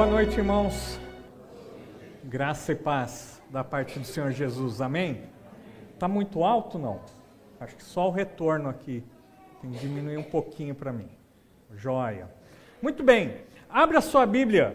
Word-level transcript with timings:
Boa 0.00 0.12
noite, 0.12 0.38
irmãos. 0.38 0.98
Graça 2.24 2.72
e 2.72 2.74
paz 2.74 3.38
da 3.50 3.62
parte 3.62 3.98
do 3.98 4.06
Senhor 4.06 4.32
Jesus. 4.32 4.80
Amém? 4.80 5.24
Tá 5.98 6.08
muito 6.08 6.42
alto 6.42 6.78
não? 6.78 7.02
Acho 7.60 7.76
que 7.76 7.84
só 7.84 8.08
o 8.08 8.10
retorno 8.10 8.70
aqui 8.70 9.04
tem 9.60 9.70
que 9.70 9.78
diminuir 9.78 10.16
um 10.16 10.22
pouquinho 10.22 10.74
para 10.74 10.90
mim. 10.90 11.10
Joia. 11.76 12.30
Muito 12.80 13.02
bem. 13.02 13.42
Abra 13.68 14.00
sua 14.00 14.24
Bíblia 14.24 14.74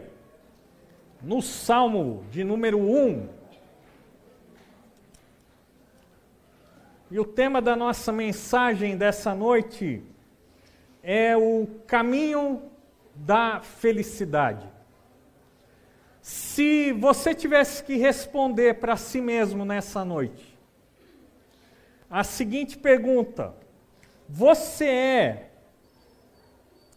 no 1.23 1.41
Salmo 1.41 2.23
de 2.29 2.43
número 2.43 2.77
1. 2.77 3.27
E 7.09 7.19
o 7.19 7.25
tema 7.25 7.63
da 7.63 7.75
nossa 7.75 8.11
mensagem 8.11 8.95
dessa 8.95 9.33
noite 9.33 10.03
é 11.01 11.35
o 11.35 11.65
caminho 11.87 12.61
da 13.15 13.59
felicidade. 13.61 14.74
Se 16.25 16.91
você 16.91 17.35
tivesse 17.35 17.84
que 17.84 17.97
responder 17.97 18.79
para 18.79 18.97
si 18.97 19.21
mesmo 19.21 19.63
nessa 19.63 20.03
noite, 20.03 20.57
a 22.09 22.23
seguinte 22.23 22.79
pergunta: 22.79 23.53
Você 24.27 24.85
é 24.85 25.52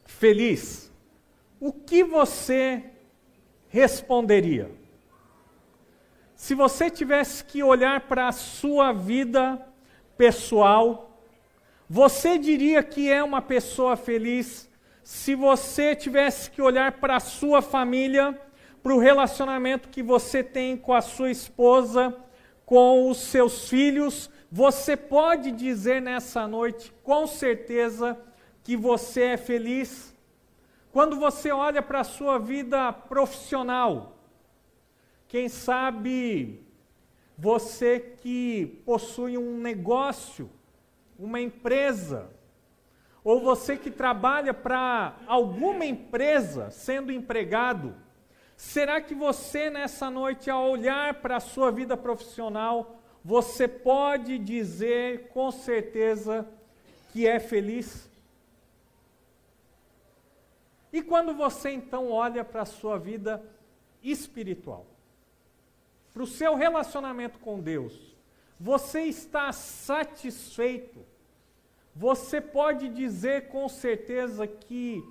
feliz? 0.06 0.90
O 1.60 1.70
que 1.70 2.02
você 2.02 2.84
responderia? 3.68 4.70
Se 6.34 6.54
você 6.54 6.88
tivesse 6.88 7.44
que 7.44 7.62
olhar 7.62 8.08
para 8.08 8.28
a 8.28 8.32
sua 8.32 8.94
vida 8.94 9.62
pessoal, 10.16 11.20
você 11.86 12.38
diria 12.38 12.82
que 12.82 13.12
é 13.12 13.22
uma 13.22 13.42
pessoa 13.42 13.94
feliz? 13.94 14.70
Se 15.04 15.34
você 15.34 15.94
tivesse 15.94 16.50
que 16.50 16.62
olhar 16.62 16.92
para 16.92 17.16
a 17.16 17.20
sua 17.20 17.60
família, 17.60 18.47
para 18.82 18.94
o 18.94 18.98
relacionamento 18.98 19.88
que 19.88 20.02
você 20.02 20.42
tem 20.42 20.76
com 20.76 20.92
a 20.94 21.00
sua 21.00 21.30
esposa, 21.30 22.16
com 22.64 23.08
os 23.10 23.18
seus 23.18 23.68
filhos, 23.68 24.30
você 24.50 24.96
pode 24.96 25.50
dizer 25.52 26.00
nessa 26.00 26.46
noite, 26.46 26.92
com 27.02 27.26
certeza, 27.26 28.18
que 28.62 28.76
você 28.76 29.22
é 29.22 29.36
feliz? 29.36 30.14
Quando 30.92 31.16
você 31.16 31.50
olha 31.50 31.82
para 31.82 32.00
a 32.00 32.04
sua 32.04 32.38
vida 32.38 32.92
profissional, 32.92 34.18
quem 35.26 35.48
sabe 35.48 36.66
você 37.36 38.00
que 38.00 38.82
possui 38.84 39.36
um 39.36 39.58
negócio, 39.58 40.50
uma 41.18 41.40
empresa, 41.40 42.30
ou 43.22 43.40
você 43.40 43.76
que 43.76 43.90
trabalha 43.90 44.54
para 44.54 45.16
alguma 45.26 45.84
empresa 45.84 46.70
sendo 46.70 47.12
empregado, 47.12 47.94
será 48.58 49.00
que 49.00 49.14
você 49.14 49.70
nessa 49.70 50.10
noite, 50.10 50.50
ao 50.50 50.68
olhar 50.68 51.14
para 51.22 51.36
a 51.36 51.40
sua 51.40 51.70
vida 51.70 51.96
profissional, 51.96 53.00
você 53.24 53.68
pode 53.68 54.36
dizer 54.36 55.28
com 55.28 55.52
certeza 55.52 56.44
que 57.12 57.24
é 57.24 57.38
feliz? 57.38 58.10
E 60.92 61.00
quando 61.00 61.32
você 61.34 61.70
então 61.70 62.10
olha 62.10 62.44
para 62.44 62.62
a 62.62 62.66
sua 62.66 62.98
vida 62.98 63.40
espiritual, 64.02 64.86
para 66.12 66.24
o 66.24 66.26
seu 66.26 66.56
relacionamento 66.56 67.38
com 67.38 67.60
Deus, 67.60 68.16
você 68.58 69.02
está 69.02 69.52
satisfeito? 69.52 71.06
Você 71.94 72.40
pode 72.40 72.88
dizer 72.88 73.48
com 73.48 73.68
certeza 73.68 74.48
que 74.48 75.04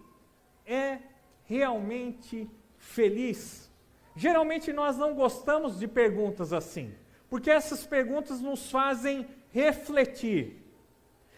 é 0.66 1.00
realmente 1.46 2.50
feliz? 2.88 3.70
Geralmente 4.16 4.74
nós 4.74 4.98
não 4.98 5.14
gostamos 5.14 5.78
de 5.78 5.88
perguntas 5.88 6.52
assim, 6.52 6.94
porque 7.30 7.52
essas 7.52 7.86
perguntas 7.86 8.42
nos 8.42 8.72
fazem 8.72 9.28
refletir. 9.52 10.64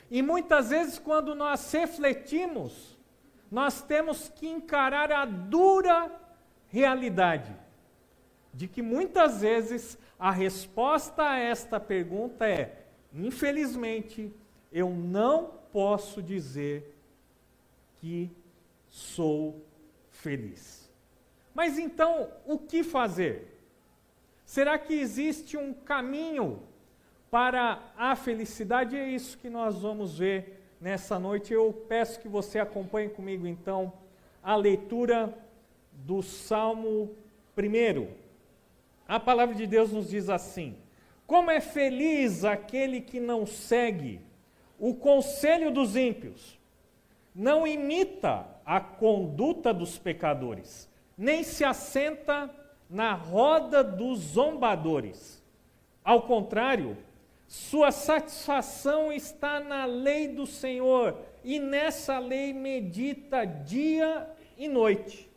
E 0.09 0.21
muitas 0.21 0.69
vezes, 0.69 0.97
quando 0.97 1.35
nós 1.35 1.71
refletimos, 1.71 2.97
nós 3.51 3.81
temos 3.81 4.29
que 4.29 4.47
encarar 4.47 5.11
a 5.11 5.25
dura 5.25 6.11
realidade 6.69 7.55
de 8.53 8.67
que 8.67 8.81
muitas 8.81 9.41
vezes 9.41 9.97
a 10.17 10.31
resposta 10.31 11.23
a 11.23 11.38
esta 11.38 11.79
pergunta 11.79 12.47
é: 12.47 12.85
infelizmente, 13.13 14.33
eu 14.71 14.89
não 14.89 15.51
posso 15.71 16.21
dizer 16.21 16.95
que 17.99 18.31
sou 18.88 19.63
feliz. 20.09 20.78
Mas 21.59 21.77
então, 21.77 22.29
o 22.45 22.57
que 22.57 22.83
fazer? 22.83 23.59
Será 24.45 24.79
que 24.79 24.93
existe 24.93 25.57
um 25.57 25.73
caminho 25.73 26.63
para 27.29 27.91
a 27.97 28.15
felicidade? 28.15 28.95
É 28.95 29.09
isso 29.09 29.37
que 29.37 29.49
nós 29.49 29.81
vamos 29.81 30.17
ver 30.17 30.63
nessa 30.79 31.19
noite, 31.19 31.51
eu 31.51 31.73
peço 31.89 32.21
que 32.21 32.29
você 32.29 32.59
acompanhe 32.59 33.09
comigo 33.09 33.45
então 33.45 33.91
a 34.41 34.55
leitura 34.55 35.37
do 35.91 36.23
Salmo 36.23 37.13
1. 37.57 38.07
A 39.05 39.19
palavra 39.19 39.53
de 39.53 39.67
Deus 39.67 39.91
nos 39.91 40.07
diz 40.07 40.29
assim: 40.29 40.77
Como 41.27 41.51
é 41.51 41.59
feliz 41.59 42.45
aquele 42.45 43.01
que 43.01 43.19
não 43.19 43.45
segue 43.45 44.21
o 44.79 44.95
conselho 44.95 45.71
dos 45.71 45.97
ímpios, 45.97 46.57
não 47.35 47.67
imita 47.67 48.47
a 48.65 48.79
conduta 48.79 49.73
dos 49.73 49.97
pecadores, 49.97 50.88
nem 51.19 51.44
se 51.44 51.66
assenta 51.66 52.50
na 52.90 53.13
roda 53.13 53.84
dos 53.84 54.19
zombadores. 54.19 55.44
Ao 56.02 56.22
contrário, 56.22 56.97
sua 57.46 57.91
satisfação 57.91 59.12
está 59.12 59.59
na 59.59 59.84
lei 59.84 60.30
do 60.30 60.47
Senhor, 60.47 61.18
e 61.44 61.59
nessa 61.59 62.19
lei 62.19 62.53
medita 62.53 63.44
dia 63.44 64.30
e 64.57 64.69
noite. 64.69 65.30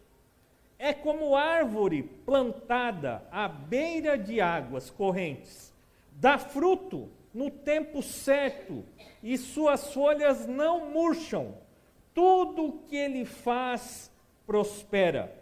É 0.78 0.93
como 0.93 1.34
árvore 1.34 2.04
plantada 2.25 3.26
à 3.32 3.49
beira 3.49 4.16
de 4.16 4.41
águas 4.41 4.88
correntes, 4.88 5.75
dá 6.12 6.38
fruto 6.38 7.10
no 7.34 7.50
tempo 7.50 8.00
certo, 8.04 8.84
e 9.20 9.37
suas 9.37 9.93
folhas 9.93 10.47
não 10.47 10.91
murcham. 10.91 11.56
Tudo 12.14 12.66
o 12.66 12.78
que 12.82 12.94
ele 12.97 13.25
faz 13.25 14.12
prospera. 14.47 15.41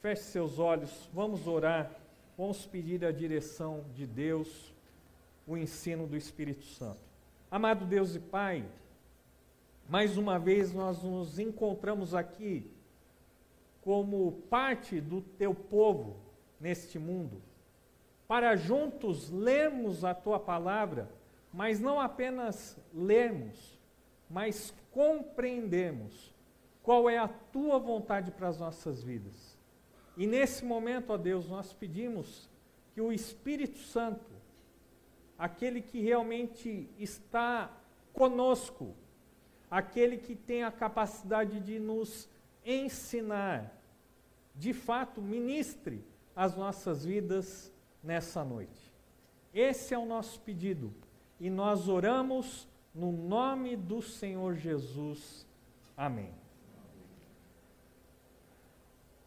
feche 0.00 0.22
seus 0.22 0.58
olhos, 0.58 1.08
vamos 1.12 1.46
orar, 1.46 1.90
vamos 2.36 2.64
pedir 2.66 3.04
a 3.04 3.10
direção 3.10 3.84
de 3.94 4.06
Deus 4.06 4.72
o 5.46 5.56
ensino 5.56 6.06
do 6.06 6.16
Espírito 6.16 6.64
Santo. 6.64 7.00
Amado 7.50 7.84
Deus 7.84 8.14
e 8.14 8.20
Pai, 8.20 8.64
mais 9.88 10.16
uma 10.16 10.38
vez 10.38 10.72
nós 10.72 11.02
nos 11.02 11.38
encontramos 11.38 12.14
aqui 12.14 12.70
como 13.82 14.32
parte 14.50 15.00
do 15.00 15.22
teu 15.22 15.54
povo 15.54 16.16
neste 16.60 16.98
mundo, 16.98 17.40
para 18.28 18.54
juntos 18.54 19.30
lermos 19.30 20.04
a 20.04 20.14
tua 20.14 20.38
palavra, 20.38 21.08
mas 21.52 21.80
não 21.80 21.98
apenas 21.98 22.76
lermos, 22.94 23.78
mas 24.28 24.74
compreendermos 24.92 26.34
qual 26.82 27.08
é 27.08 27.16
a 27.16 27.28
tua 27.28 27.78
vontade 27.78 28.30
para 28.30 28.48
as 28.48 28.58
nossas 28.58 29.02
vidas. 29.02 29.47
E 30.18 30.26
nesse 30.26 30.64
momento, 30.64 31.10
ó 31.10 31.16
Deus, 31.16 31.48
nós 31.48 31.72
pedimos 31.72 32.50
que 32.92 33.00
o 33.00 33.10
Espírito 33.10 33.78
Santo 33.78 34.38
aquele 35.38 35.80
que 35.80 36.00
realmente 36.00 36.90
está 36.98 37.70
conosco, 38.12 38.94
aquele 39.70 40.18
que 40.18 40.34
tem 40.34 40.64
a 40.64 40.72
capacidade 40.72 41.60
de 41.60 41.78
nos 41.78 42.28
ensinar, 42.66 43.72
de 44.56 44.72
fato, 44.72 45.22
ministre 45.22 46.04
as 46.34 46.56
nossas 46.56 47.04
vidas 47.04 47.72
nessa 48.02 48.44
noite. 48.44 48.92
Esse 49.54 49.94
é 49.94 49.98
o 49.98 50.04
nosso 50.04 50.40
pedido 50.40 50.92
e 51.38 51.48
nós 51.48 51.88
oramos 51.88 52.66
no 52.92 53.12
nome 53.12 53.76
do 53.76 54.02
Senhor 54.02 54.56
Jesus. 54.56 55.46
Amém. 55.96 56.32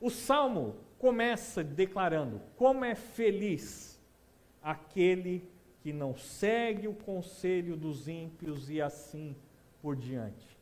O 0.01 0.09
Salmo 0.09 0.75
começa 0.97 1.63
declarando: 1.63 2.41
como 2.57 2.83
é 2.83 2.95
feliz 2.95 4.01
aquele 4.61 5.47
que 5.81 5.93
não 5.93 6.15
segue 6.17 6.87
o 6.87 6.93
conselho 6.93 7.77
dos 7.77 8.07
ímpios 8.07 8.69
e 8.69 8.81
assim 8.81 9.35
por 9.81 9.95
diante. 9.95 10.57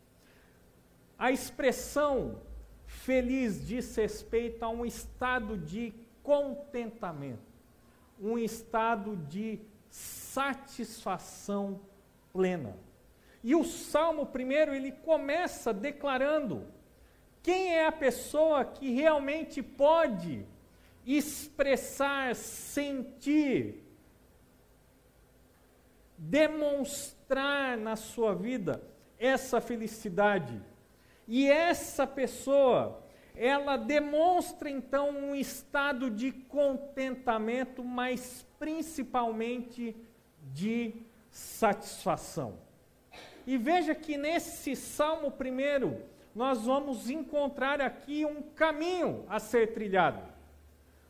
A 1.17 1.31
expressão 1.31 2.41
feliz 2.85 3.65
diz 3.65 3.95
respeito 3.95 4.63
a 4.63 4.69
um 4.69 4.85
estado 4.85 5.57
de 5.57 5.93
contentamento, 6.23 7.39
um 8.19 8.37
estado 8.37 9.15
de 9.15 9.59
satisfação 9.89 11.81
plena. 12.31 12.77
E 13.43 13.55
o 13.55 13.63
Salmo 13.63 14.25
primeiro 14.25 14.73
ele 14.73 14.91
começa 14.91 15.73
declarando 15.73 16.65
quem 17.41 17.73
é 17.73 17.85
a 17.85 17.91
pessoa 17.91 18.65
que 18.65 18.91
realmente 18.91 19.61
pode 19.61 20.45
expressar, 21.05 22.35
sentir, 22.35 23.83
demonstrar 26.17 27.77
na 27.77 27.95
sua 27.95 28.35
vida 28.35 28.81
essa 29.17 29.59
felicidade. 29.59 30.61
E 31.27 31.49
essa 31.49 32.05
pessoa, 32.05 33.03
ela 33.35 33.77
demonstra 33.77 34.69
então 34.69 35.09
um 35.09 35.35
estado 35.35 36.09
de 36.09 36.31
contentamento, 36.31 37.83
mas 37.83 38.45
principalmente 38.57 39.95
de 40.53 40.93
satisfação. 41.31 42.57
E 43.45 43.57
veja 43.57 43.95
que 43.95 44.17
nesse 44.17 44.75
Salmo 44.75 45.31
primeiro, 45.31 46.03
nós 46.39 46.65
vamos 46.65 47.09
encontrar 47.09 47.81
aqui 47.81 48.25
um 48.25 48.41
caminho 48.41 49.25
a 49.27 49.41
ser 49.41 49.73
trilhado. 49.73 50.21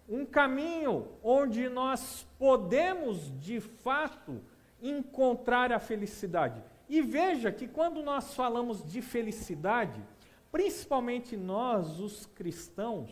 Um 0.09 0.25
caminho 0.25 1.07
onde 1.21 1.69
nós 1.69 2.25
podemos, 2.39 3.31
de 3.39 3.61
fato, 3.61 4.41
encontrar 4.81 5.71
a 5.71 5.77
felicidade. 5.77 6.59
E 6.89 6.99
veja 7.03 7.51
que 7.51 7.67
quando 7.67 8.01
nós 8.01 8.33
falamos 8.33 8.83
de 8.83 9.03
felicidade, 9.03 10.01
principalmente 10.51 11.37
nós, 11.37 11.99
os 11.99 12.25
cristãos, 12.25 13.11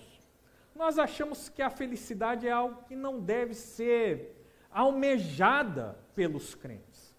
nós 0.76 0.98
achamos 0.98 1.50
que 1.50 1.62
a 1.62 1.70
felicidade 1.70 2.48
é 2.48 2.52
algo 2.52 2.84
que 2.88 2.96
não 2.96 3.20
deve 3.20 3.54
ser 3.54 4.44
almejada 4.72 5.96
pelos 6.16 6.56
crentes. 6.56 7.16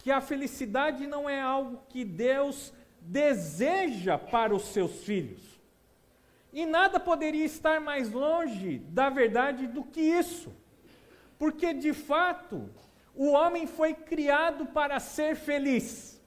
Que 0.00 0.10
a 0.10 0.20
felicidade 0.20 1.06
não 1.06 1.30
é 1.30 1.40
algo 1.40 1.80
que 1.88 2.04
Deus 2.04 2.74
deseja 3.04 4.16
para 4.16 4.54
os 4.54 4.62
seus 4.68 5.04
filhos. 5.04 5.42
E 6.52 6.64
nada 6.64 6.98
poderia 6.98 7.44
estar 7.44 7.80
mais 7.80 8.10
longe 8.10 8.78
da 8.88 9.10
verdade 9.10 9.66
do 9.66 9.84
que 9.84 10.00
isso. 10.00 10.52
Porque, 11.38 11.74
de 11.74 11.92
fato, 11.92 12.70
o 13.14 13.32
homem 13.32 13.66
foi 13.66 13.92
criado 13.92 14.66
para 14.66 14.98
ser 14.98 15.36
feliz. 15.36 16.20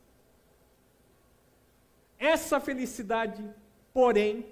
Essa 2.19 2.59
felicidade, 2.59 3.43
porém, 3.93 4.45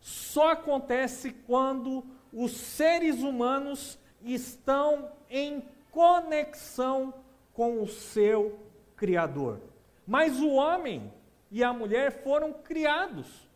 só 0.00 0.52
acontece 0.52 1.30
quando 1.46 2.04
os 2.32 2.52
seres 2.52 3.22
humanos 3.22 3.98
estão 4.22 5.10
em 5.28 5.62
conexão 5.90 7.14
com 7.52 7.82
o 7.82 7.88
seu 7.88 8.58
Criador. 8.96 9.60
Mas 10.06 10.40
o 10.40 10.50
homem 10.50 11.12
e 11.50 11.64
a 11.64 11.72
mulher 11.72 12.22
foram 12.22 12.52
criados 12.52 13.48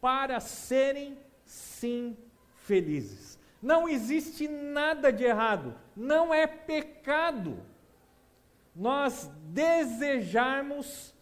para 0.00 0.38
serem, 0.40 1.18
sim, 1.44 2.16
felizes. 2.58 3.38
Não 3.60 3.88
existe 3.88 4.46
nada 4.46 5.12
de 5.12 5.24
errado, 5.24 5.74
não 5.96 6.32
é 6.32 6.46
pecado 6.46 7.58
nós 8.74 9.30
desejarmos 9.52 11.14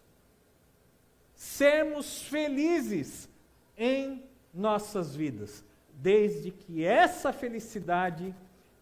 sermos 1.35 2.23
felizes 2.23 3.29
em 3.77 4.23
nossas 4.55 5.15
vidas, 5.15 5.65
desde 5.93 6.51
que 6.51 6.85
essa 6.85 7.33
felicidade 7.33 8.35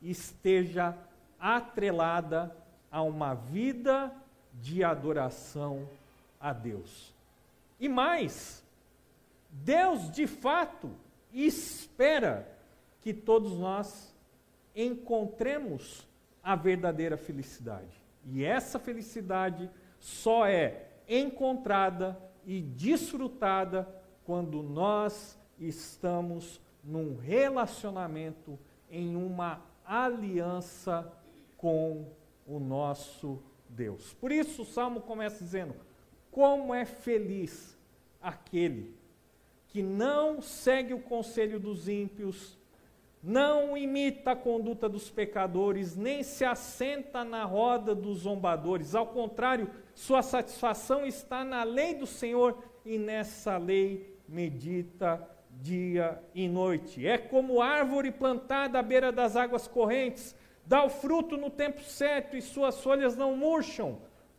esteja 0.03 0.97
atrelada 1.38 2.55
a 2.91 3.03
uma 3.03 3.35
vida 3.35 4.12
de 4.55 4.85
adoração 4.85 5.88
a 6.38 6.53
Deus. 6.53 7.15
E 7.81 7.88
mais, 7.88 8.62
Deus 9.50 10.11
de 10.11 10.27
fato 10.27 10.91
espera 11.32 12.47
que 13.00 13.15
todos 13.15 13.59
nós 13.59 14.15
encontremos 14.77 16.06
a 16.43 16.55
verdadeira 16.55 17.17
felicidade. 17.17 18.00
E 18.27 18.44
essa 18.44 18.79
felicidade 18.79 19.71
só 19.99 20.47
é 20.47 20.88
encontrada 21.09 22.21
e 22.44 22.61
desfrutada 22.61 23.88
quando 24.25 24.62
nós 24.62 25.38
estamos 25.59 26.61
num 26.85 27.17
relacionamento, 27.17 28.59
em 28.91 29.17
uma 29.17 29.62
aliança 29.85 31.11
com 31.56 32.12
o 32.47 32.59
nosso 32.59 33.43
Deus. 33.69 34.15
Por 34.15 34.33
isso 34.33 34.62
o 34.62 34.67
salmo 34.67 35.00
começa 35.00 35.43
dizendo: 35.43 35.75
Como 36.31 36.75
é 36.75 36.85
feliz 36.85 37.77
aquele 38.21 38.94
que 39.69 39.82
não 39.82 40.43
segue 40.43 40.93
o 40.93 41.00
conselho 41.00 41.61
dos 41.61 41.88
ímpios, 41.88 42.59
não 43.23 43.77
imita 43.77 44.32
a 44.32 44.37
conduta 44.37 44.88
dos 44.88 45.11
pecadores, 45.11 45.97
nem 45.97 46.23
se 46.23 46.44
assenta 46.44 47.23
na 47.23 47.44
roda 47.44 47.94
dos 47.94 48.21
zombadores. 48.21 48.94
Ao 48.94 49.06
contrário, 49.06 49.71
sua 49.94 50.23
satisfação 50.23 51.06
está 51.06 51.44
na 51.44 51.62
lei 51.62 51.94
do 51.94 52.06
Senhor 52.06 52.59
e 52.85 52.99
nessa 52.99 53.59
lei 53.59 54.17
medita 54.29 55.29
dia 55.61 56.21
e 56.35 56.49
noite. 56.49 57.06
É 57.06 57.19
como 57.19 57.61
árvore 57.61 58.11
plantada 58.11 58.79
à 58.79 58.83
beira 58.83 59.12
das 59.12 59.37
águas 59.37 59.69
correntes, 59.69 60.35
dá 60.65 60.83
o 60.83 60.88
fruto 60.88 61.37
no 61.37 61.50
tempo 61.50 61.83
certo 61.83 62.37
e 62.37 62.43
suas 62.43 62.81
folhas 62.83 63.17
não 63.17 63.37
murcham. 63.37 63.99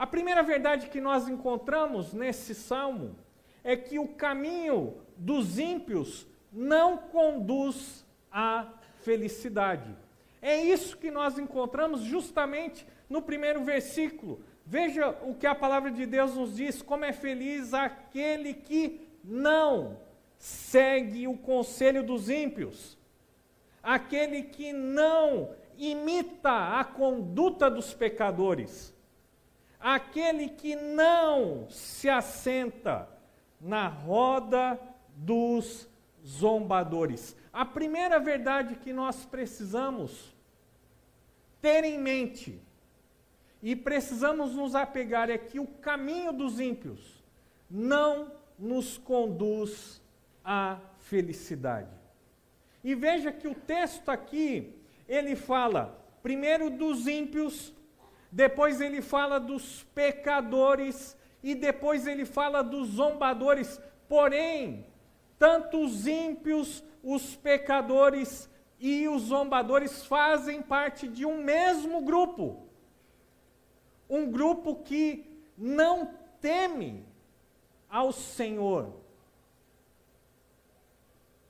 A 0.00 0.06
primeira 0.06 0.42
verdade 0.42 0.88
que 0.88 0.98
nós 0.98 1.28
encontramos 1.28 2.14
nesse 2.14 2.54
salmo 2.54 3.14
é 3.62 3.76
que 3.76 3.98
o 3.98 4.08
caminho 4.08 4.96
dos 5.14 5.58
ímpios 5.58 6.26
não 6.50 6.96
conduz 6.96 8.02
à 8.32 8.66
felicidade. 9.02 9.94
É 10.40 10.58
isso 10.58 10.96
que 10.96 11.10
nós 11.10 11.38
encontramos 11.38 12.00
justamente 12.00 12.86
no 13.10 13.20
primeiro 13.20 13.62
versículo. 13.62 14.42
Veja 14.64 15.10
o 15.22 15.34
que 15.34 15.46
a 15.46 15.54
palavra 15.54 15.90
de 15.90 16.06
Deus 16.06 16.34
nos 16.34 16.56
diz: 16.56 16.80
como 16.80 17.04
é 17.04 17.12
feliz 17.12 17.74
aquele 17.74 18.54
que 18.54 19.06
não 19.22 19.98
segue 20.38 21.28
o 21.28 21.36
conselho 21.36 22.02
dos 22.02 22.30
ímpios, 22.30 22.96
aquele 23.82 24.44
que 24.44 24.72
não 24.72 25.50
imita 25.76 26.80
a 26.80 26.84
conduta 26.84 27.70
dos 27.70 27.92
pecadores, 27.92 28.98
aquele 29.80 30.48
que 30.48 30.76
não 30.76 31.68
se 31.70 32.08
assenta 32.08 33.08
na 33.60 33.88
roda 33.88 34.78
dos 35.16 35.88
zombadores. 36.24 37.36
A 37.52 37.64
primeira 37.64 38.20
verdade 38.20 38.76
que 38.76 38.92
nós 38.92 39.24
precisamos 39.24 40.34
ter 41.60 41.84
em 41.84 41.98
mente 41.98 42.60
e 43.62 43.74
precisamos 43.76 44.54
nos 44.54 44.74
apegar 44.74 45.28
é 45.30 45.36
que 45.36 45.58
o 45.58 45.66
caminho 45.66 46.32
dos 46.32 46.60
ímpios 46.60 47.22
não 47.70 48.32
nos 48.58 48.98
conduz 48.98 50.00
à 50.44 50.78
felicidade. 50.98 52.00
E 52.82 52.94
veja 52.94 53.30
que 53.30 53.46
o 53.46 53.54
texto 53.54 54.08
aqui, 54.08 54.74
ele 55.08 55.36
fala 55.36 55.98
primeiro 56.22 56.70
dos 56.70 57.06
ímpios, 57.06 57.72
depois 58.30 58.80
ele 58.80 59.02
fala 59.02 59.38
dos 59.38 59.84
pecadores 59.94 61.16
e 61.42 61.54
depois 61.54 62.06
ele 62.06 62.24
fala 62.24 62.62
dos 62.62 62.88
zombadores. 62.88 63.80
Porém, 64.08 64.86
tanto 65.38 65.82
os 65.82 66.06
ímpios, 66.06 66.84
os 67.02 67.34
pecadores, 67.34 68.50
e 68.80 69.06
os 69.06 69.24
zombadores 69.24 70.06
fazem 70.06 70.62
parte 70.62 71.06
de 71.06 71.26
um 71.26 71.44
mesmo 71.44 72.00
grupo. 72.00 72.66
Um 74.08 74.30
grupo 74.30 74.76
que 74.76 75.30
não 75.56 76.14
teme 76.40 77.06
ao 77.90 78.10
Senhor. 78.10 78.94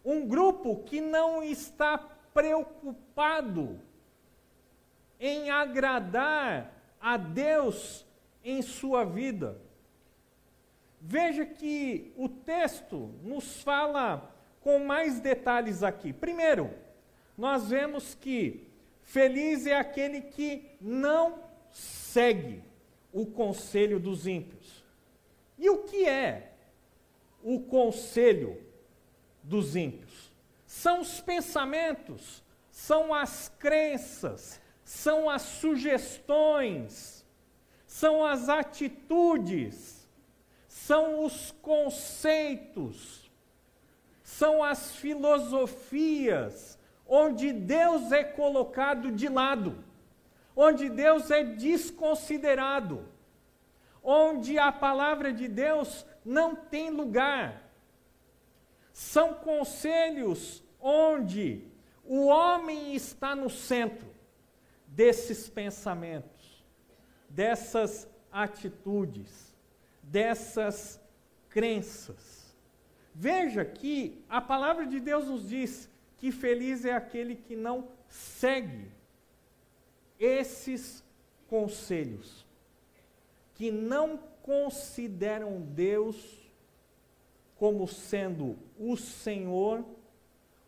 Um 0.04 0.26
grupo 0.26 0.82
que 0.82 1.00
não 1.00 1.40
está 1.40 1.98
preocupado 2.34 3.80
em 5.20 5.50
agradar 5.50 6.72
a 6.98 7.16
Deus 7.16 8.06
em 8.42 8.62
sua 8.62 9.04
vida. 9.04 9.60
Veja 11.00 11.44
que 11.44 12.12
o 12.16 12.28
texto 12.28 13.14
nos 13.22 13.62
fala 13.62 14.34
com 14.60 14.78
mais 14.80 15.20
detalhes 15.20 15.82
aqui. 15.82 16.12
Primeiro, 16.12 16.70
nós 17.36 17.68
vemos 17.68 18.14
que 18.14 18.66
feliz 19.02 19.66
é 19.66 19.76
aquele 19.76 20.22
que 20.22 20.70
não 20.80 21.42
segue 21.70 22.62
o 23.12 23.26
conselho 23.26 23.98
dos 23.98 24.26
ímpios. 24.26 24.84
E 25.58 25.68
o 25.68 25.78
que 25.84 26.06
é 26.06 26.52
o 27.42 27.60
conselho 27.60 28.60
dos 29.42 29.76
ímpios? 29.76 30.30
São 30.66 31.00
os 31.00 31.20
pensamentos, 31.20 32.42
são 32.70 33.12
as 33.12 33.48
crenças, 33.58 34.60
são 34.90 35.30
as 35.30 35.42
sugestões, 35.42 37.24
são 37.86 38.26
as 38.26 38.48
atitudes, 38.48 40.04
são 40.66 41.24
os 41.24 41.52
conceitos, 41.62 43.30
são 44.24 44.64
as 44.64 44.96
filosofias, 44.96 46.76
onde 47.06 47.52
Deus 47.52 48.10
é 48.10 48.24
colocado 48.24 49.12
de 49.12 49.28
lado, 49.28 49.78
onde 50.56 50.88
Deus 50.88 51.30
é 51.30 51.44
desconsiderado, 51.44 53.06
onde 54.02 54.58
a 54.58 54.72
palavra 54.72 55.32
de 55.32 55.46
Deus 55.46 56.04
não 56.24 56.56
tem 56.56 56.90
lugar. 56.90 57.62
São 58.92 59.34
conselhos 59.34 60.64
onde 60.80 61.64
o 62.04 62.26
homem 62.26 62.92
está 62.92 63.36
no 63.36 63.48
centro 63.48 64.09
desses 65.00 65.48
pensamentos, 65.48 66.62
dessas 67.26 68.06
atitudes, 68.30 69.56
dessas 70.02 71.00
crenças. 71.48 72.54
Veja 73.14 73.64
que 73.64 74.22
a 74.28 74.42
palavra 74.42 74.84
de 74.84 75.00
Deus 75.00 75.26
nos 75.26 75.48
diz 75.48 75.88
que 76.18 76.30
feliz 76.30 76.84
é 76.84 76.92
aquele 76.92 77.34
que 77.34 77.56
não 77.56 77.88
segue 78.10 78.90
esses 80.18 81.02
conselhos, 81.48 82.46
que 83.54 83.72
não 83.72 84.18
consideram 84.42 85.62
Deus 85.62 86.46
como 87.56 87.88
sendo 87.88 88.58
o 88.78 88.98
Senhor, 88.98 89.82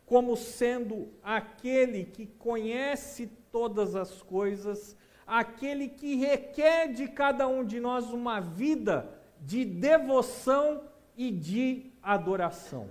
como 0.07 0.35
sendo 0.35 1.07
aquele 1.21 2.05
que 2.05 2.25
conhece 2.25 3.29
todas 3.53 3.95
as 3.95 4.23
coisas, 4.23 4.97
aquele 5.27 5.87
que 5.87 6.15
requer 6.15 6.91
de 6.91 7.07
cada 7.07 7.47
um 7.47 7.63
de 7.63 7.79
nós 7.79 8.09
uma 8.09 8.39
vida 8.39 9.07
de 9.39 9.63
devoção 9.63 10.83
e 11.15 11.29
de 11.29 11.91
adoração. 12.01 12.89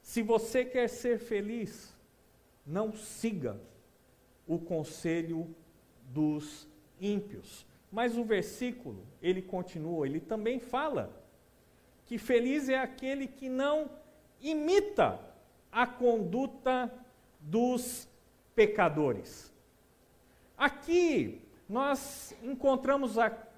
Se 0.00 0.22
você 0.22 0.64
quer 0.64 0.88
ser 0.88 1.18
feliz, 1.18 1.94
não 2.66 2.94
siga 2.94 3.60
o 4.46 4.58
conselho 4.58 5.54
dos 6.02 6.66
ímpios. 6.98 7.66
Mas 7.92 8.16
o 8.16 8.24
versículo, 8.24 9.06
ele 9.20 9.42
continua, 9.42 10.06
ele 10.06 10.20
também 10.20 10.58
fala 10.58 11.14
que 12.06 12.16
feliz 12.16 12.70
é 12.70 12.78
aquele 12.78 13.26
que 13.26 13.50
não 13.50 13.90
imita 14.40 15.20
a 15.70 15.86
conduta 15.86 16.90
dos 17.38 18.08
pecadores. 18.54 19.52
Aqui 20.58 21.40
nós 21.68 22.34
encontramos 22.42 23.14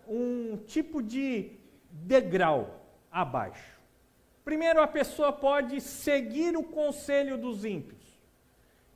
um 0.07 0.59
tipo 0.67 1.03
de 1.03 1.53
degrau 1.91 2.85
abaixo. 3.11 3.81
Primeiro, 4.45 4.83
a 4.83 4.87
pessoa 4.87 5.33
pode 5.33 5.81
seguir 5.81 6.57
o 6.59 6.63
conselho 6.63 7.39
dos 7.39 7.65
ímpios. 7.65 8.21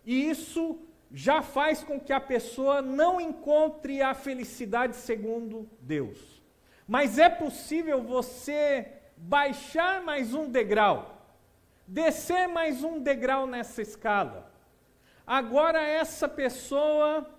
E 0.05 0.29
isso 0.29 0.79
já 1.11 1.41
faz 1.41 1.83
com 1.83 1.99
que 1.99 2.13
a 2.13 2.21
pessoa 2.21 2.83
não 2.83 3.19
encontre 3.19 4.03
a 4.03 4.13
felicidade 4.13 4.97
segundo 4.97 5.67
Deus. 5.81 6.43
Mas 6.87 7.19
é 7.19 7.31
possível 7.31 8.03
você 8.03 8.87
baixar 9.17 10.03
mais 10.03 10.35
um 10.35 10.51
degrau, 10.51 11.25
descer 11.87 12.49
mais 12.49 12.85
um 12.85 13.01
degrau 13.01 13.47
nessa 13.47 13.81
escala. 13.81 14.53
Agora, 15.27 15.81
essa 15.81 16.29
pessoa 16.29 17.34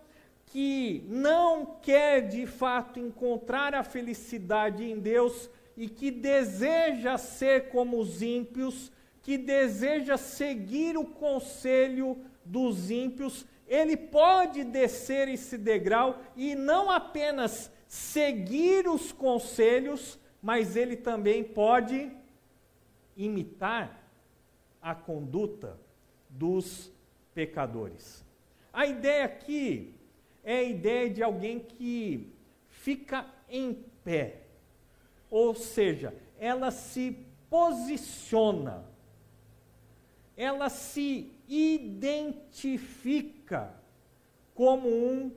que 0.47 1.03
não 1.07 1.77
quer 1.81 2.27
de 2.27 2.45
fato 2.45 2.99
encontrar 2.99 3.73
a 3.73 3.83
felicidade 3.83 4.83
em 4.83 4.99
Deus, 4.99 5.49
e 5.77 5.89
que 5.89 6.09
deseja 6.09 7.17
ser 7.17 7.69
como 7.69 7.99
os 7.99 8.21
ímpios, 8.21 8.91
que 9.21 9.37
deseja 9.37 10.17
seguir 10.17 10.97
o 10.97 11.05
conselho 11.05 12.17
dos 12.45 12.89
ímpios, 12.89 13.45
ele 13.67 13.97
pode 13.97 14.63
descer 14.63 15.27
esse 15.27 15.57
degrau 15.57 16.21
e 16.35 16.55
não 16.55 16.91
apenas 16.91 17.71
seguir 17.87 18.87
os 18.87 19.11
conselhos, 19.11 20.19
mas 20.41 20.75
ele 20.75 20.95
também 20.95 21.43
pode 21.43 22.11
imitar 23.17 24.07
a 24.81 24.93
conduta 24.93 25.79
dos 26.29 26.91
pecadores. 27.33 28.23
A 28.71 28.85
ideia 28.85 29.25
aqui 29.25 29.94
é 30.45 30.59
a 30.59 30.63
ideia 30.63 31.09
de 31.09 31.21
alguém 31.21 31.59
que 31.59 32.31
fica 32.69 33.25
em 33.49 33.83
pé 34.03 34.45
ou 35.35 35.53
seja, 35.53 36.15
ela 36.39 36.71
se 36.71 37.11
posiciona, 37.49 38.85
ela 40.37 40.69
se 40.69 41.29
identifica 41.45 43.73
como 44.53 44.87
um 44.87 45.29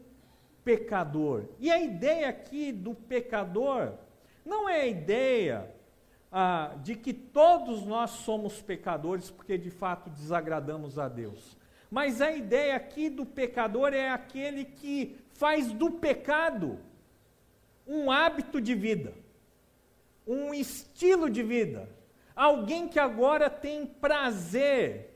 pecador. 0.65 1.47
E 1.59 1.69
a 1.69 1.81
ideia 1.81 2.29
aqui 2.29 2.71
do 2.71 2.95
pecador 2.95 3.95
não 4.45 4.69
é 4.69 4.83
a 4.83 4.87
ideia 4.87 5.69
ah, 6.31 6.77
de 6.83 6.95
que 6.95 7.13
todos 7.13 7.85
nós 7.85 8.11
somos 8.11 8.63
pecadores 8.63 9.33
porque 9.33 9.59
de 9.59 9.71
fato 9.71 10.09
desagradamos 10.11 10.97
a 10.97 11.09
Deus. 11.09 11.58
Mas 11.91 12.21
a 12.21 12.33
ideia 12.33 12.77
aqui 12.77 13.09
do 13.09 13.25
pecador 13.25 13.95
é 13.95 14.11
aquele 14.11 14.65
que 14.65 15.17
faz 15.33 15.73
do 15.73 15.93
pecado 15.93 16.79
um 17.87 18.11
hábito 18.11 18.61
de 18.61 18.75
vida 18.75 19.15
um 20.29 20.53
estilo 20.53 21.31
de 21.31 21.43
vida. 21.43 21.89
Alguém 22.37 22.87
que 22.87 23.01
agora 23.01 23.49
tem 23.49 23.87
prazer 23.87 25.11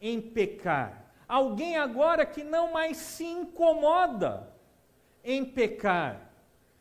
em 0.00 0.20
pecar. 0.20 1.12
Alguém 1.28 1.76
agora 1.76 2.24
que 2.24 2.42
não 2.42 2.72
mais 2.72 2.96
se 2.96 3.24
incomoda 3.24 4.50
em 5.22 5.44
pecar. 5.44 6.32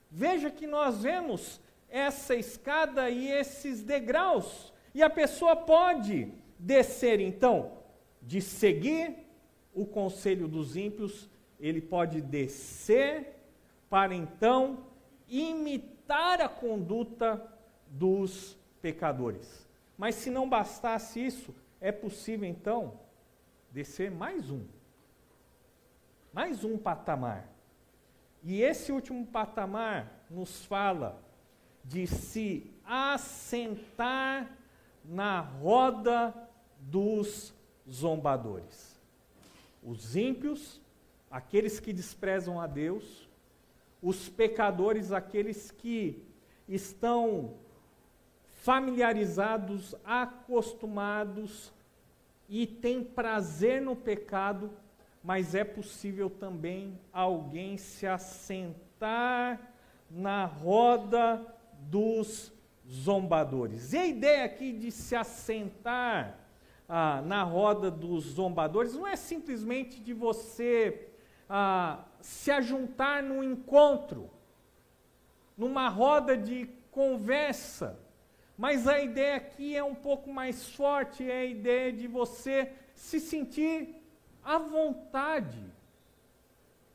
Veja 0.10 0.50
que 0.50 0.66
nós 0.66 1.04
vemos 1.04 1.60
essa 1.90 2.34
escada 2.34 3.10
e 3.10 3.30
esses 3.30 3.84
degraus. 3.84 4.74
E 4.96 5.04
a 5.04 5.10
pessoa 5.10 5.56
pode 5.56 6.32
descer, 6.58 7.20
então, 7.20 7.77
de 8.28 8.42
seguir 8.42 9.26
o 9.74 9.86
conselho 9.86 10.50
dos 10.50 10.76
ímpios, 10.76 11.30
ele 11.58 11.80
pode 11.80 12.20
descer 12.20 13.38
para 13.90 14.14
então 14.14 14.86
imitar 15.30 16.42
a 16.42 16.50
conduta 16.50 17.42
dos 17.88 18.58
pecadores. 18.82 19.66
Mas 19.98 20.16
se 20.16 20.30
não 20.30 20.48
bastasse 20.48 21.26
isso, 21.26 21.56
é 21.80 21.90
possível 21.90 22.48
então 22.48 23.00
descer 23.72 24.12
mais 24.12 24.52
um. 24.52 24.66
Mais 26.34 26.66
um 26.66 26.78
patamar. 26.78 27.50
E 28.44 28.62
esse 28.62 28.92
último 28.92 29.26
patamar 29.26 30.26
nos 30.30 30.66
fala 30.66 31.24
de 31.82 32.06
se 32.06 32.70
assentar 32.84 34.52
na 35.06 35.40
roda 35.40 36.36
dos 36.78 37.57
zombadores. 37.90 39.00
Os 39.84 40.16
ímpios, 40.16 40.82
aqueles 41.32 41.80
que 41.80 41.94
desprezam 41.94 42.60
a 42.60 42.68
Deus, 42.68 43.28
os 44.02 44.30
pecadores, 44.30 45.12
aqueles 45.12 45.72
que 45.72 46.24
estão 46.68 47.56
familiarizados, 48.62 49.96
acostumados 50.04 51.72
e 52.50 52.66
tem 52.68 53.04
prazer 53.04 53.82
no 53.82 53.96
pecado, 53.96 54.72
mas 55.24 55.56
é 55.56 55.64
possível 55.64 56.30
também 56.30 57.00
alguém 57.12 57.78
se 57.78 58.06
assentar 58.06 59.74
na 60.10 60.46
roda 60.46 61.46
dos 61.80 62.52
zombadores. 62.90 63.94
E 63.94 63.98
a 63.98 64.06
ideia 64.06 64.46
aqui 64.46 64.72
de 64.72 64.92
se 64.92 65.16
assentar 65.16 66.47
ah, 66.88 67.22
na 67.22 67.44
roda 67.44 67.92
dos 67.92 68.24
zombadores 68.24 68.94
não 68.94 69.06
é 69.06 69.16
simplesmente 69.16 70.00
de 70.00 70.14
você 70.14 71.10
ah, 71.50 72.06
se 72.22 72.52
ajuntar 72.52 73.22
num 73.22 73.44
encontro, 73.44 74.30
numa 75.58 75.90
roda 75.90 76.38
de 76.38 76.70
conversa. 76.92 78.00
Mas 78.58 78.88
a 78.88 79.00
ideia 79.00 79.36
aqui 79.36 79.76
é 79.76 79.84
um 79.84 79.94
pouco 79.94 80.32
mais 80.32 80.68
forte, 80.70 81.30
é 81.30 81.40
a 81.42 81.46
ideia 81.46 81.92
de 81.94 82.08
você 82.08 82.72
se 82.96 83.20
sentir 83.20 83.96
à 84.44 84.58
vontade, 84.58 85.64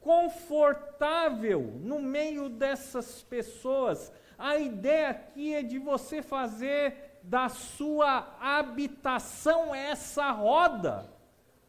confortável 0.00 1.60
no 1.80 2.00
meio 2.00 2.48
dessas 2.48 3.22
pessoas. 3.22 4.12
A 4.36 4.56
ideia 4.56 5.10
aqui 5.10 5.54
é 5.54 5.62
de 5.62 5.78
você 5.78 6.20
fazer 6.20 7.11
da 7.22 7.48
sua 7.48 8.36
habitação 8.40 9.74
essa 9.74 10.30
roda 10.30 11.10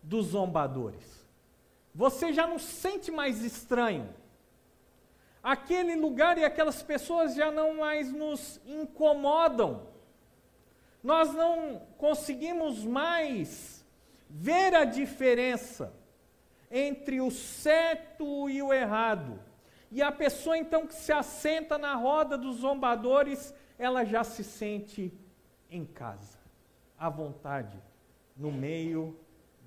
dos 0.01 0.27
zombadores. 0.27 1.23
Você 1.93 2.33
já 2.33 2.47
não 2.47 2.57
sente 2.57 3.11
mais 3.11 3.43
estranho. 3.43 4.09
Aquele 5.41 5.95
lugar 5.95 6.37
e 6.37 6.45
aquelas 6.45 6.81
pessoas 6.81 7.35
já 7.35 7.51
não 7.51 7.75
mais 7.75 8.11
nos 8.11 8.59
incomodam. 8.65 9.87
Nós 11.03 11.33
não 11.33 11.81
conseguimos 11.97 12.83
mais 12.83 13.85
ver 14.29 14.73
a 14.73 14.85
diferença 14.85 15.93
entre 16.71 17.21
o 17.21 17.29
certo 17.29 18.49
e 18.49 18.61
o 18.61 18.73
errado. 18.73 19.39
E 19.91 20.01
a 20.01 20.11
pessoa 20.11 20.57
então 20.57 20.87
que 20.87 20.95
se 20.95 21.11
assenta 21.11 21.77
na 21.77 21.93
roda 21.93 22.35
dos 22.35 22.57
zombadores, 22.57 23.53
ela 23.77 24.03
já 24.03 24.23
se 24.23 24.43
sente 24.43 25.13
em 25.75 25.85
casa, 25.85 26.37
à 26.97 27.09
vontade, 27.09 27.77
no 28.37 28.51
meio 28.51 29.17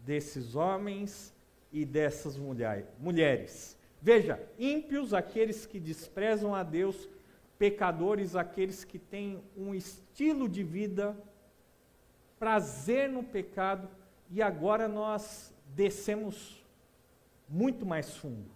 desses 0.05 0.55
homens 0.55 1.35
e 1.73 1.85
dessas 1.85 2.37
mulheres. 2.37 3.77
Veja, 4.01 4.41
ímpios 4.59 5.13
aqueles 5.13 5.67
que 5.67 5.81
desprezam 5.81 6.55
a 6.55 6.63
Deus, 6.63 7.09
pecadores 7.59 8.37
aqueles 8.37 8.85
que 8.85 8.99
têm 8.99 9.43
um 9.57 9.75
estilo 9.75 10.49
de 10.49 10.63
vida, 10.63 11.17
prazer 12.39 13.09
no 13.09 13.25
pecado, 13.25 13.89
e 14.31 14.41
agora 14.41 14.87
nós 14.87 15.53
descemos 15.75 16.65
muito 17.49 17.85
mais 17.85 18.17
fundo. 18.17 18.51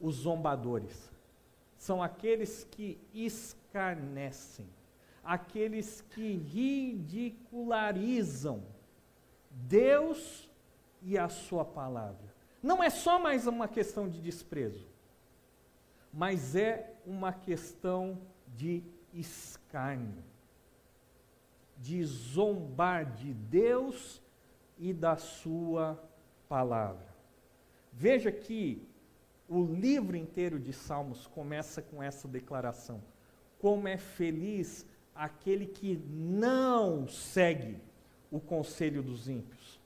Os 0.00 0.16
zombadores 0.16 1.10
são 1.76 2.02
aqueles 2.02 2.64
que 2.70 2.98
escarnecem 3.12 4.68
aqueles 5.22 6.00
que 6.10 6.36
ridicularizam 6.36 8.62
Deus 9.50 10.50
e 11.02 11.18
a 11.18 11.28
Sua 11.28 11.64
palavra. 11.64 12.30
Não 12.62 12.82
é 12.82 12.90
só 12.90 13.18
mais 13.18 13.46
uma 13.46 13.66
questão 13.66 14.08
de 14.08 14.20
desprezo, 14.20 14.86
mas 16.12 16.54
é 16.54 16.94
uma 17.06 17.32
questão 17.32 18.18
de 18.56 18.84
escárnio, 19.14 20.22
de 21.78 22.04
zombar 22.04 23.14
de 23.14 23.32
Deus 23.32 24.20
e 24.78 24.92
da 24.92 25.16
Sua 25.16 25.98
palavra. 26.48 27.08
Veja 27.92 28.30
que 28.30 28.86
o 29.48 29.64
livro 29.64 30.16
inteiro 30.16 30.60
de 30.60 30.72
Salmos 30.72 31.26
começa 31.26 31.82
com 31.82 32.02
essa 32.02 32.28
declaração: 32.28 33.02
Como 33.58 33.88
é 33.88 33.96
feliz 33.96 34.86
aquele 35.20 35.66
que 35.66 36.02
não 36.08 37.06
segue 37.06 37.76
o 38.30 38.40
conselho 38.40 39.02
dos 39.02 39.28
ímpios, 39.28 39.78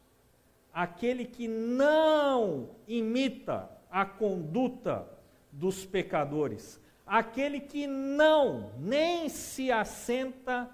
aquele 0.73 1.25
que 1.25 1.49
não 1.49 2.71
imita 2.87 3.69
a 3.91 4.07
conduta 4.07 5.05
dos 5.51 5.85
pecadores, 5.85 6.81
aquele 7.05 7.59
que 7.59 7.85
não 7.85 8.71
nem 8.79 9.29
se 9.29 9.73
assenta 9.73 10.71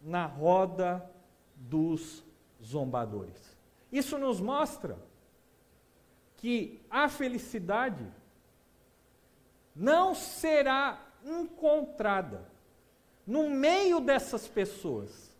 na 0.00 0.24
roda 0.24 1.04
dos 1.56 2.24
zombadores. 2.62 3.58
Isso 3.90 4.16
nos 4.18 4.40
mostra 4.40 4.96
que 6.36 6.80
a 6.88 7.08
felicidade 7.08 8.06
não 9.74 10.14
será 10.14 11.04
encontrada 11.24 12.54
no 13.26 13.50
meio 13.50 14.00
dessas 14.00 14.46
pessoas, 14.46 15.34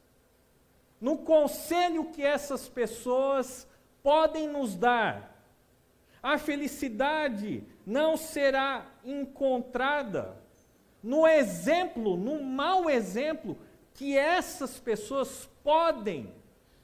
no 1.00 1.18
conselho 1.18 2.06
que 2.06 2.22
essas 2.22 2.68
pessoas 2.68 3.66
podem 4.02 4.48
nos 4.48 4.74
dar, 4.74 5.34
a 6.22 6.38
felicidade 6.38 7.62
não 7.86 8.16
será 8.16 8.86
encontrada 9.04 10.36
no 11.06 11.24
exemplo, 11.24 12.16
no 12.16 12.42
mau 12.42 12.90
exemplo 12.90 13.56
que 13.94 14.18
essas 14.18 14.80
pessoas 14.80 15.48
podem 15.62 16.34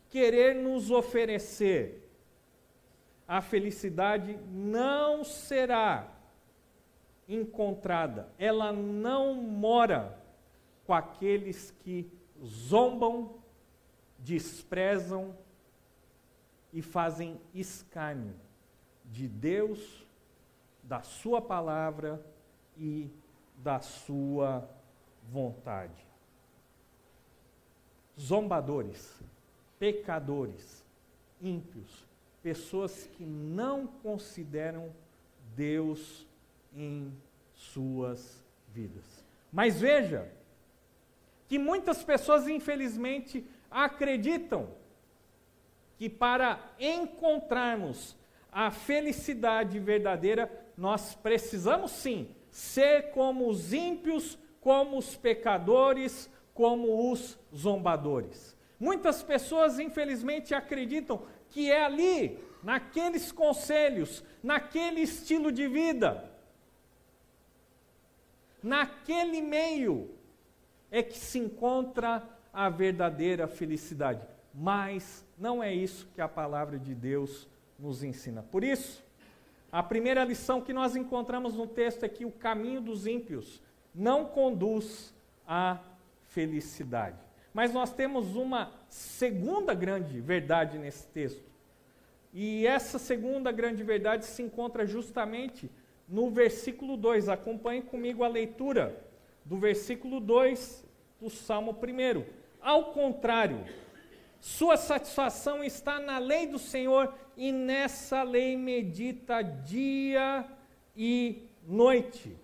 querer 0.08 0.54
nos 0.54 0.92
oferecer. 0.92 2.08
A 3.26 3.40
felicidade 3.40 4.38
não 4.48 5.24
será 5.24 6.06
encontrada, 7.28 8.28
ela 8.38 8.72
não 8.72 9.34
mora 9.34 10.21
com 10.86 10.94
aqueles 10.94 11.70
que 11.82 12.10
zombam, 12.44 13.34
desprezam 14.18 15.36
e 16.72 16.80
fazem 16.80 17.40
escárnio 17.54 18.34
de 19.04 19.28
Deus, 19.28 20.06
da 20.82 21.02
Sua 21.02 21.40
palavra 21.40 22.24
e 22.76 23.10
da 23.58 23.80
Sua 23.80 24.68
vontade. 25.30 26.06
Zombadores, 28.18 29.20
pecadores, 29.78 30.84
ímpios, 31.40 32.04
pessoas 32.42 33.06
que 33.16 33.24
não 33.24 33.86
consideram 33.86 34.92
Deus 35.54 36.26
em 36.74 37.12
suas 37.54 38.42
vidas. 38.72 39.24
Mas 39.52 39.80
veja, 39.80 40.30
que 41.52 41.58
muitas 41.58 42.02
pessoas, 42.02 42.48
infelizmente, 42.48 43.46
acreditam 43.70 44.70
que 45.98 46.08
para 46.08 46.58
encontrarmos 46.80 48.16
a 48.50 48.70
felicidade 48.70 49.78
verdadeira, 49.78 50.50
nós 50.78 51.14
precisamos 51.14 51.90
sim 51.90 52.34
ser 52.50 53.10
como 53.10 53.46
os 53.50 53.70
ímpios, 53.74 54.38
como 54.62 54.96
os 54.96 55.14
pecadores, 55.14 56.30
como 56.54 57.12
os 57.12 57.38
zombadores. 57.54 58.56
Muitas 58.80 59.22
pessoas, 59.22 59.78
infelizmente, 59.78 60.54
acreditam 60.54 61.20
que 61.50 61.70
é 61.70 61.84
ali, 61.84 62.38
naqueles 62.62 63.30
conselhos, 63.30 64.24
naquele 64.42 65.02
estilo 65.02 65.52
de 65.52 65.68
vida, 65.68 66.32
naquele 68.62 69.42
meio, 69.42 70.21
é 70.92 71.02
que 71.02 71.18
se 71.18 71.38
encontra 71.38 72.22
a 72.52 72.68
verdadeira 72.68 73.48
felicidade. 73.48 74.20
Mas 74.54 75.24
não 75.38 75.62
é 75.62 75.74
isso 75.74 76.06
que 76.14 76.20
a 76.20 76.28
palavra 76.28 76.78
de 76.78 76.94
Deus 76.94 77.48
nos 77.78 78.04
ensina. 78.04 78.42
Por 78.42 78.62
isso, 78.62 79.02
a 79.72 79.82
primeira 79.82 80.22
lição 80.22 80.60
que 80.60 80.72
nós 80.72 80.94
encontramos 80.94 81.54
no 81.54 81.66
texto 81.66 82.04
é 82.04 82.08
que 82.10 82.26
o 82.26 82.30
caminho 82.30 82.82
dos 82.82 83.06
ímpios 83.06 83.62
não 83.94 84.26
conduz 84.26 85.14
à 85.48 85.78
felicidade. 86.24 87.16
Mas 87.54 87.72
nós 87.72 87.90
temos 87.92 88.36
uma 88.36 88.70
segunda 88.88 89.72
grande 89.72 90.20
verdade 90.20 90.76
nesse 90.76 91.06
texto. 91.06 91.50
E 92.34 92.66
essa 92.66 92.98
segunda 92.98 93.50
grande 93.50 93.82
verdade 93.82 94.26
se 94.26 94.42
encontra 94.42 94.86
justamente 94.86 95.70
no 96.06 96.30
versículo 96.30 96.98
2. 96.98 97.30
Acompanhe 97.30 97.80
comigo 97.80 98.24
a 98.24 98.28
leitura 98.28 99.02
do 99.44 99.56
versículo 99.56 100.20
2 100.20 100.84
do 101.20 101.30
Salmo 101.30 101.72
1. 101.72 102.24
Ao 102.60 102.92
contrário, 102.92 103.64
sua 104.40 104.76
satisfação 104.76 105.62
está 105.62 106.00
na 106.00 106.18
lei 106.18 106.46
do 106.46 106.58
Senhor 106.58 107.14
e 107.36 107.52
nessa 107.52 108.22
lei 108.22 108.56
medita 108.56 109.42
dia 109.42 110.44
e 110.96 111.48
noite. 111.66 112.36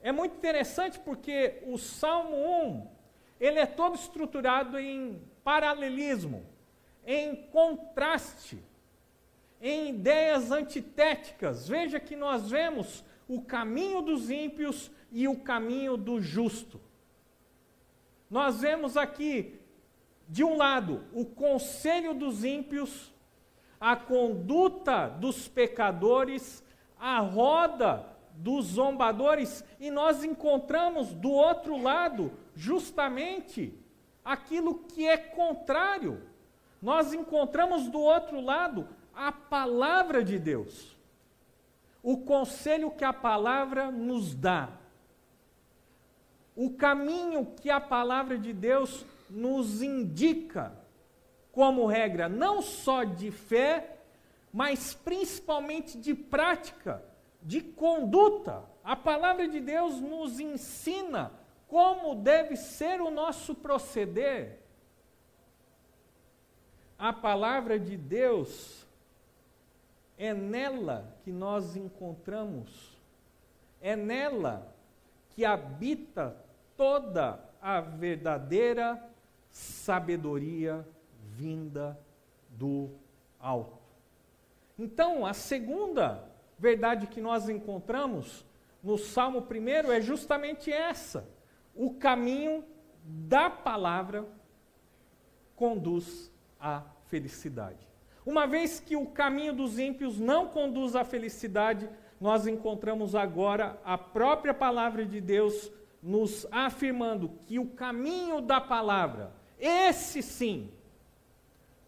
É 0.00 0.10
muito 0.10 0.36
interessante 0.36 0.98
porque 0.98 1.62
o 1.66 1.78
Salmo 1.78 2.36
1, 2.36 2.86
ele 3.40 3.58
é 3.58 3.66
todo 3.66 3.94
estruturado 3.94 4.78
em 4.78 5.20
paralelismo. 5.44 6.46
em 7.04 7.34
contraste, 7.50 8.62
em 9.60 9.90
ideias 9.90 10.52
antitéticas. 10.52 11.68
Veja 11.68 11.98
que 11.98 12.14
nós 12.14 12.48
vemos 12.48 13.04
o 13.28 13.42
caminho 13.42 14.02
dos 14.02 14.30
ímpios 14.30 14.90
e 15.12 15.28
o 15.28 15.38
caminho 15.38 15.96
do 15.96 16.20
justo. 16.20 16.80
Nós 18.30 18.62
vemos 18.62 18.96
aqui, 18.96 19.60
de 20.26 20.42
um 20.42 20.56
lado, 20.56 21.04
o 21.12 21.24
conselho 21.24 22.14
dos 22.14 22.42
ímpios, 22.44 23.12
a 23.78 23.94
conduta 23.94 25.06
dos 25.08 25.46
pecadores, 25.46 26.64
a 26.98 27.18
roda 27.18 28.06
dos 28.34 28.64
zombadores, 28.64 29.62
e 29.78 29.90
nós 29.90 30.24
encontramos 30.24 31.12
do 31.12 31.30
outro 31.30 31.80
lado, 31.80 32.32
justamente, 32.54 33.78
aquilo 34.24 34.76
que 34.84 35.06
é 35.06 35.18
contrário. 35.18 36.22
Nós 36.80 37.12
encontramos 37.12 37.88
do 37.88 38.00
outro 38.00 38.40
lado 38.40 38.88
a 39.14 39.30
palavra 39.30 40.24
de 40.24 40.38
Deus. 40.38 40.96
O 42.02 42.18
conselho 42.18 42.90
que 42.90 43.04
a 43.04 43.12
palavra 43.12 43.90
nos 43.90 44.34
dá. 44.34 44.81
O 46.54 46.70
caminho 46.70 47.46
que 47.60 47.70
a 47.70 47.80
palavra 47.80 48.36
de 48.36 48.52
Deus 48.52 49.06
nos 49.28 49.82
indica 49.82 50.72
como 51.50 51.86
regra, 51.86 52.28
não 52.28 52.60
só 52.60 53.04
de 53.04 53.30
fé, 53.30 53.96
mas 54.52 54.94
principalmente 54.94 55.98
de 55.98 56.14
prática, 56.14 57.02
de 57.42 57.60
conduta. 57.60 58.64
A 58.84 58.94
palavra 58.94 59.48
de 59.48 59.60
Deus 59.60 60.00
nos 60.00 60.38
ensina 60.40 61.32
como 61.68 62.14
deve 62.14 62.56
ser 62.56 63.00
o 63.00 63.10
nosso 63.10 63.54
proceder. 63.54 64.60
A 66.98 67.12
palavra 67.12 67.78
de 67.78 67.96
Deus 67.96 68.86
é 70.18 70.32
nela 70.34 71.16
que 71.24 71.32
nós 71.32 71.74
encontramos, 71.74 72.96
é 73.80 73.96
nela 73.96 74.71
que 75.34 75.44
habita 75.44 76.36
toda 76.76 77.42
a 77.60 77.80
verdadeira 77.80 79.02
sabedoria 79.50 80.86
vinda 81.20 81.98
do 82.50 82.90
alto. 83.38 83.78
Então, 84.78 85.24
a 85.26 85.34
segunda 85.34 86.28
verdade 86.58 87.06
que 87.06 87.20
nós 87.20 87.48
encontramos 87.48 88.44
no 88.82 88.98
Salmo 88.98 89.40
1 89.40 89.92
é 89.92 90.00
justamente 90.00 90.72
essa 90.72 91.28
o 91.74 91.94
caminho 91.94 92.64
da 93.04 93.48
palavra 93.48 94.26
conduz 95.56 96.30
à 96.60 96.82
felicidade. 97.06 97.88
Uma 98.24 98.46
vez 98.46 98.78
que 98.78 98.94
o 98.94 99.06
caminho 99.06 99.52
dos 99.52 99.78
ímpios 99.78 100.18
não 100.18 100.48
conduz 100.48 100.94
à 100.94 101.04
felicidade, 101.04 101.88
nós 102.22 102.46
encontramos 102.46 103.16
agora 103.16 103.80
a 103.84 103.98
própria 103.98 104.54
palavra 104.54 105.04
de 105.04 105.20
Deus 105.20 105.72
nos 106.00 106.46
afirmando 106.52 107.28
que 107.46 107.58
o 107.58 107.66
caminho 107.66 108.40
da 108.40 108.60
palavra, 108.60 109.32
esse 109.58 110.22
sim, 110.22 110.70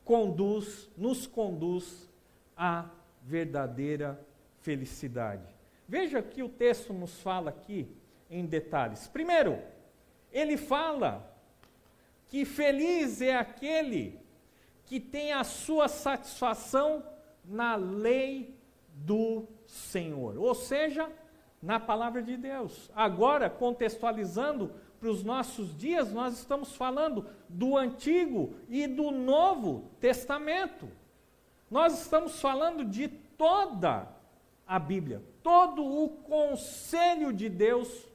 conduz, 0.04 0.90
nos 0.96 1.24
conduz 1.24 2.10
à 2.56 2.86
verdadeira 3.22 4.20
felicidade. 4.60 5.54
Veja 5.88 6.20
que 6.20 6.42
o 6.42 6.48
texto 6.48 6.92
nos 6.92 7.20
fala 7.20 7.50
aqui 7.50 7.86
em 8.28 8.44
detalhes. 8.44 9.06
Primeiro, 9.06 9.62
ele 10.32 10.56
fala 10.56 11.32
que 12.26 12.44
feliz 12.44 13.20
é 13.20 13.36
aquele 13.36 14.18
que 14.84 14.98
tem 14.98 15.32
a 15.32 15.44
sua 15.44 15.86
satisfação 15.86 17.06
na 17.44 17.76
lei 17.76 18.58
do 18.92 19.46
Senhor, 19.66 20.36
ou 20.38 20.54
seja, 20.54 21.10
na 21.62 21.80
palavra 21.80 22.22
de 22.22 22.36
Deus. 22.36 22.90
Agora, 22.94 23.48
contextualizando 23.48 24.72
para 25.00 25.08
os 25.08 25.22
nossos 25.22 25.76
dias, 25.76 26.12
nós 26.12 26.34
estamos 26.34 26.74
falando 26.76 27.26
do 27.48 27.76
Antigo 27.76 28.54
e 28.68 28.86
do 28.86 29.10
Novo 29.10 29.90
Testamento. 30.00 30.88
Nós 31.70 32.00
estamos 32.00 32.40
falando 32.40 32.84
de 32.84 33.08
toda 33.08 34.08
a 34.66 34.78
Bíblia, 34.78 35.22
todo 35.42 35.84
o 35.84 36.08
conselho 36.08 37.32
de 37.32 37.48
Deus 37.48 38.06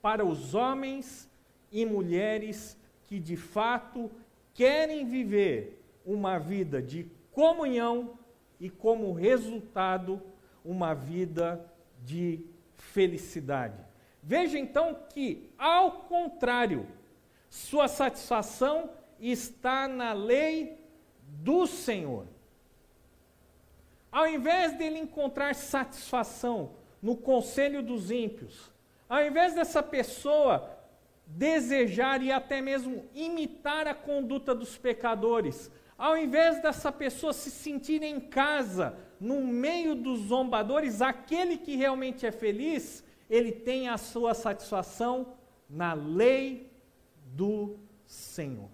para 0.00 0.24
os 0.24 0.54
homens 0.54 1.30
e 1.70 1.86
mulheres 1.86 2.76
que 3.04 3.18
de 3.20 3.36
fato 3.36 4.10
querem 4.52 5.06
viver 5.06 5.82
uma 6.04 6.38
vida 6.38 6.82
de 6.82 7.10
comunhão 7.30 8.18
e, 8.62 8.70
como 8.70 9.12
resultado, 9.12 10.22
uma 10.64 10.94
vida 10.94 11.68
de 12.04 12.46
felicidade. 12.76 13.74
Veja 14.22 14.56
então 14.56 14.96
que, 15.12 15.50
ao 15.58 15.90
contrário, 16.02 16.86
sua 17.50 17.88
satisfação 17.88 18.90
está 19.18 19.88
na 19.88 20.12
lei 20.12 20.78
do 21.26 21.66
Senhor. 21.66 22.28
Ao 24.12 24.28
invés 24.28 24.78
dele 24.78 25.00
encontrar 25.00 25.56
satisfação 25.56 26.74
no 27.02 27.16
conselho 27.16 27.82
dos 27.82 28.12
ímpios, 28.12 28.70
ao 29.08 29.24
invés 29.24 29.56
dessa 29.56 29.82
pessoa 29.82 30.70
desejar 31.26 32.22
e 32.22 32.30
até 32.30 32.60
mesmo 32.60 33.04
imitar 33.12 33.88
a 33.88 33.94
conduta 33.94 34.54
dos 34.54 34.78
pecadores, 34.78 35.68
ao 36.02 36.16
invés 36.16 36.60
dessa 36.60 36.90
pessoa 36.90 37.32
se 37.32 37.50
sentir 37.50 38.02
em 38.02 38.18
casa, 38.18 38.98
no 39.20 39.40
meio 39.46 39.94
dos 39.94 40.18
zombadores, 40.20 41.00
aquele 41.00 41.56
que 41.56 41.76
realmente 41.76 42.26
é 42.26 42.32
feliz, 42.32 43.04
ele 43.30 43.52
tem 43.52 43.88
a 43.88 43.96
sua 43.96 44.34
satisfação 44.34 45.34
na 45.68 45.92
lei 45.94 46.70
do 47.26 47.78
Senhor. 48.06 48.70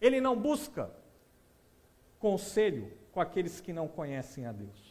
Ele 0.00 0.20
não 0.20 0.36
busca 0.36 0.90
conselho 2.18 2.92
com 3.12 3.20
aqueles 3.20 3.60
que 3.60 3.72
não 3.72 3.86
conhecem 3.86 4.46
a 4.46 4.52
Deus 4.52 4.88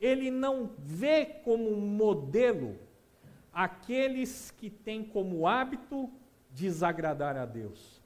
ele 0.00 0.30
não 0.30 0.70
vê 0.78 1.26
como 1.26 1.76
modelo 1.76 2.78
aqueles 3.52 4.50
que 4.50 4.70
têm 4.70 5.04
como 5.04 5.46
hábito 5.46 6.10
desagradar 6.50 7.36
a 7.36 7.44
Deus. 7.44 7.99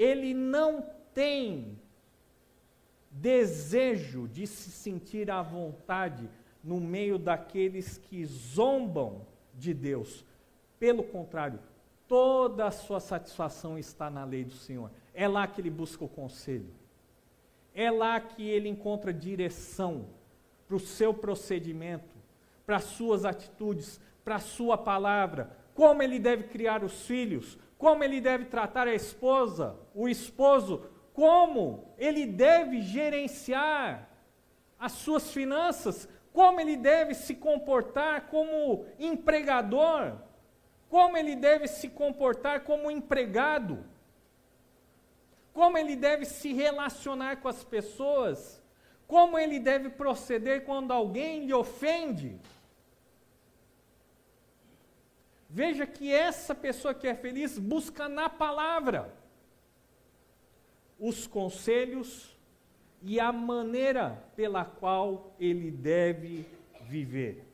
Ele 0.00 0.32
não 0.32 0.82
tem 1.12 1.78
desejo 3.10 4.26
de 4.26 4.46
se 4.46 4.70
sentir 4.70 5.30
à 5.30 5.42
vontade 5.42 6.26
no 6.64 6.80
meio 6.80 7.18
daqueles 7.18 7.98
que 7.98 8.24
zombam 8.24 9.26
de 9.54 9.74
Deus. 9.74 10.24
Pelo 10.78 11.02
contrário, 11.02 11.60
toda 12.08 12.66
a 12.66 12.70
sua 12.70 12.98
satisfação 12.98 13.78
está 13.78 14.08
na 14.08 14.24
lei 14.24 14.42
do 14.42 14.54
Senhor. 14.54 14.90
É 15.12 15.28
lá 15.28 15.46
que 15.46 15.60
ele 15.60 15.68
busca 15.68 16.02
o 16.02 16.08
conselho. 16.08 16.72
É 17.74 17.90
lá 17.90 18.18
que 18.18 18.48
ele 18.48 18.70
encontra 18.70 19.12
direção 19.12 20.06
para 20.66 20.76
o 20.76 20.80
seu 20.80 21.12
procedimento, 21.12 22.16
para 22.64 22.76
as 22.76 22.84
suas 22.84 23.26
atitudes, 23.26 24.00
para 24.24 24.36
a 24.36 24.40
sua 24.40 24.78
palavra, 24.78 25.54
como 25.74 26.02
ele 26.02 26.18
deve 26.18 26.44
criar 26.44 26.82
os 26.82 27.06
filhos, 27.06 27.58
como 27.80 28.04
ele 28.04 28.20
deve 28.20 28.44
tratar 28.44 28.86
a 28.86 28.94
esposa, 28.94 29.74
o 29.94 30.06
esposo, 30.06 30.84
como 31.14 31.94
ele 31.96 32.26
deve 32.26 32.82
gerenciar 32.82 34.08
as 34.78 34.92
suas 34.92 35.32
finanças, 35.32 36.06
como 36.30 36.60
ele 36.60 36.76
deve 36.76 37.14
se 37.14 37.34
comportar 37.34 38.28
como 38.28 38.84
empregador, 38.98 40.18
como 40.90 41.16
ele 41.16 41.34
deve 41.34 41.66
se 41.66 41.88
comportar 41.88 42.64
como 42.64 42.90
empregado, 42.90 43.82
como 45.54 45.78
ele 45.78 45.96
deve 45.96 46.26
se 46.26 46.52
relacionar 46.52 47.40
com 47.40 47.48
as 47.48 47.64
pessoas 47.64 48.60
como 49.10 49.36
ele 49.36 49.58
deve 49.58 49.88
proceder 49.88 50.64
quando 50.64 50.92
alguém 50.92 51.44
lhe 51.44 51.52
ofende. 51.52 52.38
Veja 55.52 55.84
que 55.84 56.12
essa 56.12 56.54
pessoa 56.54 56.94
que 56.94 57.08
é 57.08 57.14
feliz 57.14 57.58
busca 57.58 58.08
na 58.08 58.28
palavra 58.28 59.12
os 60.96 61.26
conselhos 61.26 62.38
e 63.02 63.18
a 63.18 63.32
maneira 63.32 64.22
pela 64.36 64.64
qual 64.64 65.34
ele 65.40 65.72
deve 65.72 66.46
viver. 66.82 67.44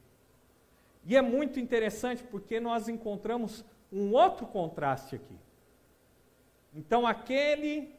E 1.06 1.16
é 1.16 1.22
muito 1.22 1.58
interessante 1.58 2.22
porque 2.24 2.60
nós 2.60 2.86
encontramos 2.86 3.64
um 3.90 4.12
outro 4.12 4.46
contraste 4.46 5.14
aqui. 5.14 5.38
Então, 6.74 7.06
aquele 7.06 7.94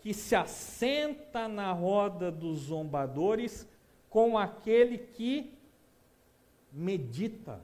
que 0.00 0.12
se 0.12 0.34
assenta 0.34 1.46
na 1.46 1.70
roda 1.70 2.32
dos 2.32 2.58
zombadores 2.62 3.68
com 4.10 4.36
aquele 4.36 4.98
que 4.98 5.56
medita 6.72 7.62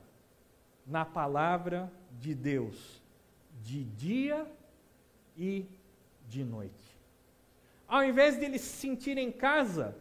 na 0.90 1.04
palavra 1.04 1.90
de 2.18 2.34
Deus, 2.34 3.00
de 3.62 3.84
dia 3.84 4.44
e 5.36 5.64
de 6.28 6.44
noite. 6.44 6.98
Ao 7.86 8.04
invés 8.04 8.36
de 8.36 8.44
ele 8.44 8.58
se 8.58 8.76
sentir 8.76 9.16
em 9.16 9.30
casa, 9.30 9.96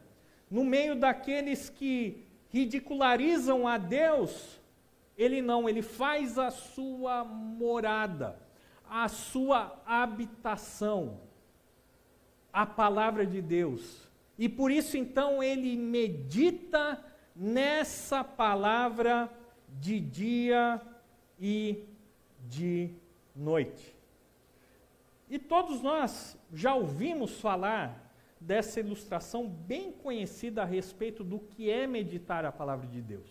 no 0.50 0.66
meio 0.66 0.96
daqueles 0.96 1.70
que 1.70 2.26
ridicularizam 2.50 3.68
a 3.68 3.78
Deus, 3.78 4.60
ele 5.16 5.44
não, 5.44 5.70
ele 5.70 5.84
faz 5.84 6.40
a 6.40 6.50
sua 6.50 7.24
morada, 7.24 8.40
a 8.90 9.08
sua 9.08 9.80
habitação, 9.86 11.22
a 12.52 12.66
palavra 12.66 13.28
de 13.28 13.42
Deus. 13.42 14.08
E 14.40 14.50
por 14.50 14.72
isso 14.72 14.98
então 14.98 15.44
ele 15.44 15.78
medita 15.78 17.04
nessa 17.36 18.24
palavra 18.24 19.30
de 19.80 20.00
dia 20.00 20.82
e 21.40 21.86
de 22.48 22.92
noite. 23.36 23.96
E 25.30 25.38
todos 25.38 25.82
nós 25.82 26.38
já 26.54 26.74
ouvimos 26.76 27.40
falar 27.40 28.14
dessa 28.40 28.80
ilustração 28.80 29.48
bem 29.48 29.92
conhecida 29.92 30.64
a 30.64 30.66
respeito 30.66 31.24
do 31.24 31.40
que 31.40 31.70
é 31.70 31.86
meditar 31.86 32.46
a 32.46 32.52
palavra 32.52 32.88
de 32.88 33.02
Deus, 33.02 33.30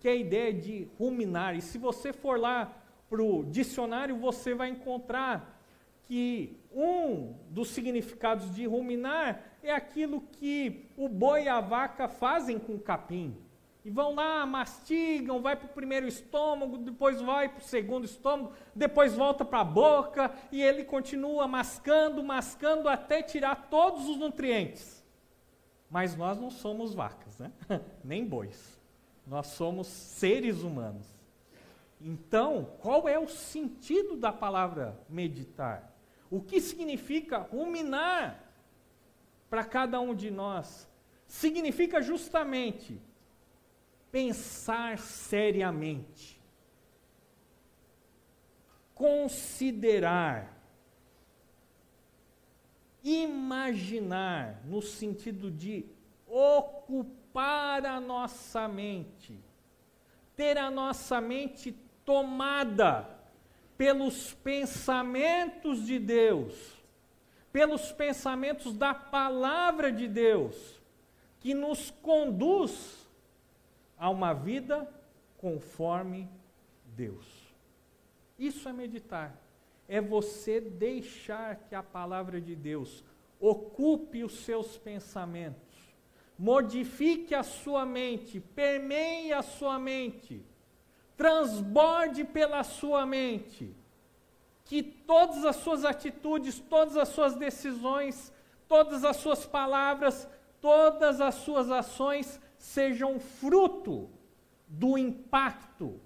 que 0.00 0.08
é 0.08 0.12
a 0.12 0.16
ideia 0.16 0.52
de 0.52 0.88
ruminar. 0.98 1.56
E 1.56 1.60
se 1.60 1.76
você 1.76 2.12
for 2.12 2.38
lá 2.38 2.72
para 3.08 3.22
o 3.22 3.44
dicionário, 3.44 4.16
você 4.16 4.54
vai 4.54 4.70
encontrar 4.70 5.60
que 6.04 6.56
um 6.72 7.34
dos 7.50 7.68
significados 7.70 8.54
de 8.54 8.66
ruminar 8.66 9.44
é 9.62 9.72
aquilo 9.72 10.22
que 10.32 10.86
o 10.96 11.08
boi 11.08 11.44
e 11.44 11.48
a 11.48 11.60
vaca 11.60 12.08
fazem 12.08 12.58
com 12.58 12.74
o 12.76 12.80
capim. 12.80 13.36
E 13.84 13.90
vão 13.90 14.14
lá, 14.14 14.44
mastigam, 14.44 15.40
vai 15.40 15.56
para 15.56 15.66
o 15.66 15.72
primeiro 15.72 16.06
estômago, 16.06 16.78
depois 16.78 17.20
vai 17.20 17.48
para 17.48 17.60
o 17.60 17.64
segundo 17.64 18.04
estômago, 18.04 18.52
depois 18.74 19.14
volta 19.14 19.44
para 19.44 19.60
a 19.60 19.64
boca, 19.64 20.32
e 20.50 20.60
ele 20.60 20.84
continua 20.84 21.46
mascando, 21.46 22.22
mascando 22.22 22.88
até 22.88 23.22
tirar 23.22 23.68
todos 23.70 24.08
os 24.08 24.16
nutrientes. 24.16 25.02
Mas 25.90 26.16
nós 26.16 26.38
não 26.38 26.50
somos 26.50 26.92
vacas, 26.92 27.38
né? 27.38 27.52
nem 28.04 28.26
bois. 28.26 28.78
Nós 29.26 29.46
somos 29.48 29.86
seres 29.86 30.62
humanos. 30.62 31.06
Então, 32.00 32.72
qual 32.80 33.08
é 33.08 33.18
o 33.18 33.28
sentido 33.28 34.16
da 34.16 34.32
palavra 34.32 34.98
meditar? 35.08 35.94
O 36.30 36.40
que 36.40 36.60
significa 36.60 37.38
ruminar 37.38 38.44
para 39.48 39.64
cada 39.64 39.98
um 39.98 40.14
de 40.14 40.30
nós? 40.30 40.86
Significa 41.26 42.00
justamente 42.00 43.00
pensar 44.18 44.98
seriamente, 44.98 46.40
considerar, 48.92 50.60
imaginar, 53.04 54.60
no 54.64 54.82
sentido 54.82 55.52
de 55.52 55.86
ocupar 56.26 57.86
a 57.86 58.00
nossa 58.00 58.66
mente, 58.66 59.38
ter 60.34 60.58
a 60.58 60.68
nossa 60.68 61.20
mente 61.20 61.72
tomada 62.04 63.08
pelos 63.76 64.34
pensamentos 64.34 65.86
de 65.86 66.00
Deus, 66.00 66.56
pelos 67.52 67.92
pensamentos 67.92 68.72
da 68.72 68.92
palavra 68.92 69.92
de 69.92 70.08
Deus, 70.08 70.56
que 71.38 71.54
nos 71.54 71.92
conduz 72.02 72.97
a 73.98 74.08
uma 74.08 74.32
vida 74.32 74.88
conforme 75.36 76.28
Deus. 76.84 77.26
Isso 78.38 78.68
é 78.68 78.72
meditar. 78.72 79.36
É 79.88 80.00
você 80.00 80.60
deixar 80.60 81.56
que 81.56 81.74
a 81.74 81.82
palavra 81.82 82.40
de 82.40 82.54
Deus 82.54 83.02
ocupe 83.40 84.22
os 84.24 84.44
seus 84.44 84.76
pensamentos, 84.76 85.76
modifique 86.38 87.34
a 87.34 87.42
sua 87.42 87.86
mente, 87.86 88.40
permeie 88.40 89.32
a 89.32 89.42
sua 89.42 89.78
mente, 89.78 90.44
transborde 91.16 92.24
pela 92.24 92.62
sua 92.62 93.06
mente, 93.06 93.74
que 94.64 94.82
todas 94.82 95.44
as 95.44 95.56
suas 95.56 95.84
atitudes, 95.84 96.58
todas 96.58 96.96
as 96.96 97.08
suas 97.08 97.34
decisões, 97.34 98.32
todas 98.68 99.04
as 99.04 99.16
suas 99.16 99.46
palavras, 99.46 100.28
todas 100.60 101.20
as 101.20 101.36
suas 101.36 101.70
ações 101.70 102.40
sejam 102.58 103.18
fruto 103.18 104.08
do 104.66 104.98
impacto 104.98 106.00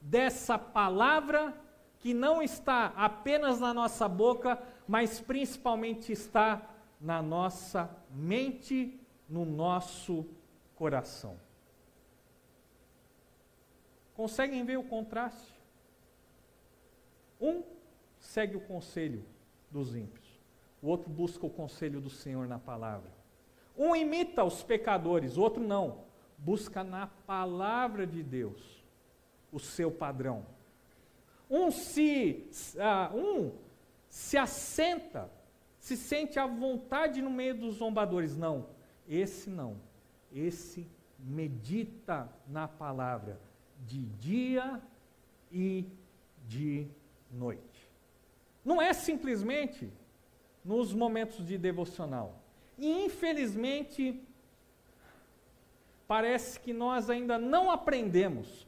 dessa 0.00 0.58
palavra 0.58 1.56
que 2.00 2.12
não 2.12 2.42
está 2.42 2.86
apenas 2.96 3.60
na 3.60 3.72
nossa 3.72 4.08
boca, 4.08 4.60
mas 4.88 5.20
principalmente 5.20 6.10
está 6.10 6.68
na 7.00 7.22
nossa 7.22 7.88
mente, 8.10 8.98
no 9.28 9.44
nosso 9.44 10.26
coração. 10.74 11.38
Conseguem 14.14 14.64
ver 14.64 14.78
o 14.78 14.84
contraste? 14.84 15.52
Um 17.40 17.62
segue 18.18 18.56
o 18.56 18.60
conselho 18.60 19.24
dos 19.70 19.94
ímpios, 19.94 20.40
o 20.80 20.88
outro 20.88 21.08
busca 21.08 21.46
o 21.46 21.50
conselho 21.50 22.00
do 22.00 22.10
Senhor 22.10 22.46
na 22.46 22.58
palavra. 22.58 23.21
Um 23.76 23.96
imita 23.96 24.44
os 24.44 24.62
pecadores, 24.62 25.36
outro 25.36 25.62
não. 25.62 26.04
Busca 26.38 26.82
na 26.82 27.06
palavra 27.06 28.06
de 28.06 28.22
Deus 28.22 28.82
o 29.52 29.58
seu 29.58 29.90
padrão. 29.90 30.44
Um 31.48 31.70
se, 31.70 32.48
uh, 32.76 33.16
um 33.16 33.52
se 34.08 34.36
assenta, 34.38 35.30
se 35.78 35.96
sente 35.96 36.38
à 36.38 36.46
vontade 36.46 37.20
no 37.20 37.30
meio 37.30 37.54
dos 37.54 37.76
zombadores. 37.76 38.36
Não, 38.36 38.66
esse 39.08 39.50
não. 39.50 39.76
Esse 40.32 40.86
medita 41.18 42.28
na 42.48 42.66
palavra 42.66 43.38
de 43.86 44.04
dia 44.06 44.80
e 45.50 45.86
de 46.48 46.86
noite. 47.30 47.90
Não 48.64 48.80
é 48.80 48.92
simplesmente 48.92 49.92
nos 50.64 50.94
momentos 50.94 51.44
de 51.44 51.58
devocional. 51.58 52.41
E 52.78 53.04
infelizmente, 53.04 54.20
parece 56.06 56.58
que 56.58 56.72
nós 56.72 57.08
ainda 57.08 57.38
não 57.38 57.70
aprendemos 57.70 58.66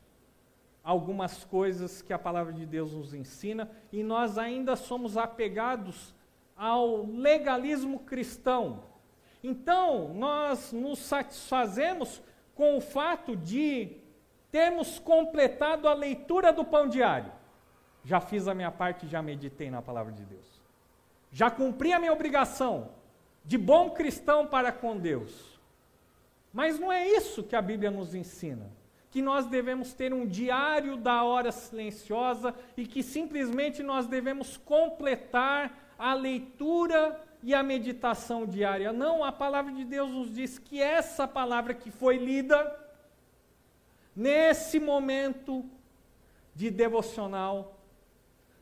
algumas 0.83 1.45
coisas 1.45 2.03
que 2.03 2.13
a 2.13 2.19
palavra 2.19 2.53
de 2.53 2.67
Deus 2.67 2.93
nos 2.93 3.15
ensina 3.15 3.71
e 3.91 4.03
nós 4.03 4.37
ainda 4.37 4.77
somos 4.77 5.17
apegados 5.17 6.15
ao 6.57 7.07
legalismo 7.07 8.01
cristão. 8.01 8.85
Então, 9.43 10.13
nós 10.15 10.73
nos 10.73 10.99
satisfazemos 10.99 12.23
com 12.55 12.77
o 12.77 12.81
fato 12.81 13.37
de 13.37 13.97
termos 14.53 14.99
completado 14.99 15.89
a 15.89 15.95
leitura 15.95 16.53
do 16.53 16.65
pão 16.65 16.89
diário. 16.89 17.33
Já 18.05 18.21
fiz 18.21 18.47
a 18.47 18.55
minha 18.55 18.71
parte, 18.71 19.09
já 19.09 19.21
meditei 19.21 19.71
na 19.71 19.83
palavra 19.83 20.13
de 20.13 20.25
Deus. 20.25 20.63
Já 21.33 21.51
cumpri 21.51 21.93
a 21.93 21.99
minha 21.99 22.13
obrigação 22.13 22.91
de 23.45 23.59
bom 23.59 23.91
cristão 23.91 24.47
para 24.47 24.73
com 24.73 24.97
Deus. 24.97 25.59
Mas 26.53 26.79
não 26.79 26.91
é 26.91 27.07
isso 27.09 27.43
que 27.43 27.57
a 27.57 27.63
Bíblia 27.63 27.91
nos 27.91 28.15
ensina. 28.15 28.71
Que 29.11 29.21
nós 29.21 29.47
devemos 29.47 29.93
ter 29.93 30.13
um 30.13 30.27
diário 30.27 30.97
da 30.97 31.23
hora 31.23 31.53
silenciosa 31.53 32.55
e 32.77 32.87
que 32.87 33.03
simplesmente 33.03 33.83
nós 33.83 34.07
devemos 34.07 34.57
completar 34.57 35.95
a 35.99 36.15
leitura 36.15 37.21
e 37.43 37.55
a 37.55 37.63
meditação 37.63 38.47
diária. 38.47 38.93
Não, 38.93 39.23
a 39.23 39.31
palavra 39.31 39.73
de 39.73 39.85
Deus 39.85 40.11
nos 40.11 40.35
diz 40.35 40.59
que 40.59 40.81
essa 40.81 41.29
palavra 41.29 41.75
que 41.75 41.91
foi 41.91 42.17
lida, 42.17 42.59
nesse 44.17 44.81
momento 44.81 45.69
de 46.55 46.71
devocional, 46.71 47.79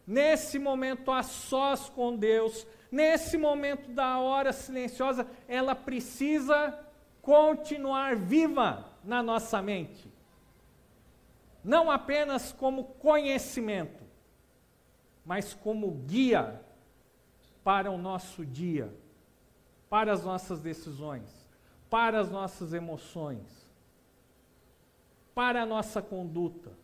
nesse 0.07 0.59
momento 0.59 1.11
a 1.13 1.23
sós 1.23 1.89
com 1.89 2.17
Deus, 2.17 2.67
nesse 2.93 3.39
momento 3.39 3.91
da 3.91 4.19
hora 4.19 4.53
silenciosa, 4.53 5.27
ela 5.49 5.75
precisa 5.75 6.79
continuar 7.23 8.15
viva 8.15 8.93
na 9.03 9.23
nossa 9.23 9.63
mente. 9.63 10.13
Não 11.65 11.91
apenas 11.91 12.53
como 12.53 12.85
conhecimento, 12.85 14.05
mas 15.25 15.55
como 15.55 15.91
guia 15.91 16.61
para 17.65 17.91
o 17.91 17.97
nosso 17.97 18.45
dia, 18.45 18.93
para 19.89 20.13
as 20.13 20.23
nossas 20.23 20.61
decisões, 20.61 21.47
para 21.89 22.21
as 22.21 22.31
nossas 22.31 22.75
emoções, 22.75 23.67
para 25.35 25.63
a 25.63 25.67
nossa 25.67 26.03
conduta. 26.03 26.82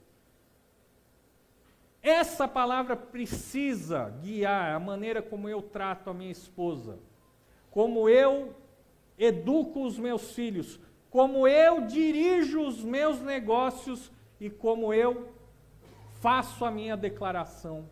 Essa 2.02 2.46
palavra 2.46 2.96
precisa 2.96 4.08
guiar 4.22 4.74
a 4.74 4.78
maneira 4.80 5.20
como 5.20 5.48
eu 5.48 5.60
trato 5.60 6.10
a 6.10 6.14
minha 6.14 6.30
esposa, 6.30 6.98
como 7.70 8.08
eu 8.08 8.54
educo 9.18 9.84
os 9.84 9.98
meus 9.98 10.32
filhos, 10.32 10.78
como 11.10 11.48
eu 11.48 11.86
dirijo 11.86 12.60
os 12.60 12.82
meus 12.82 13.20
negócios 13.20 14.12
e 14.40 14.48
como 14.48 14.94
eu 14.94 15.32
faço 16.20 16.64
a 16.64 16.70
minha 16.70 16.96
declaração 16.96 17.88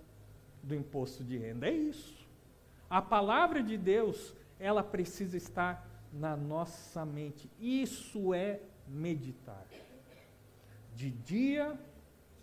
do 0.62 0.75
imposto 0.75 1.25
de 1.25 1.37
renda. 1.37 1.69
É 1.69 1.73
isso. 1.73 2.27
A 2.88 3.03
palavra 3.03 3.62
de 3.62 3.77
Deus, 3.77 4.35
ela 4.59 4.83
precisa 4.83 5.37
estar 5.37 5.87
na 6.12 6.37
nossa 6.37 7.05
mente. 7.05 7.51
Isso 7.61 8.33
é 8.33 8.61
meditar. 8.87 9.66
De 10.95 11.11
dia 11.11 11.79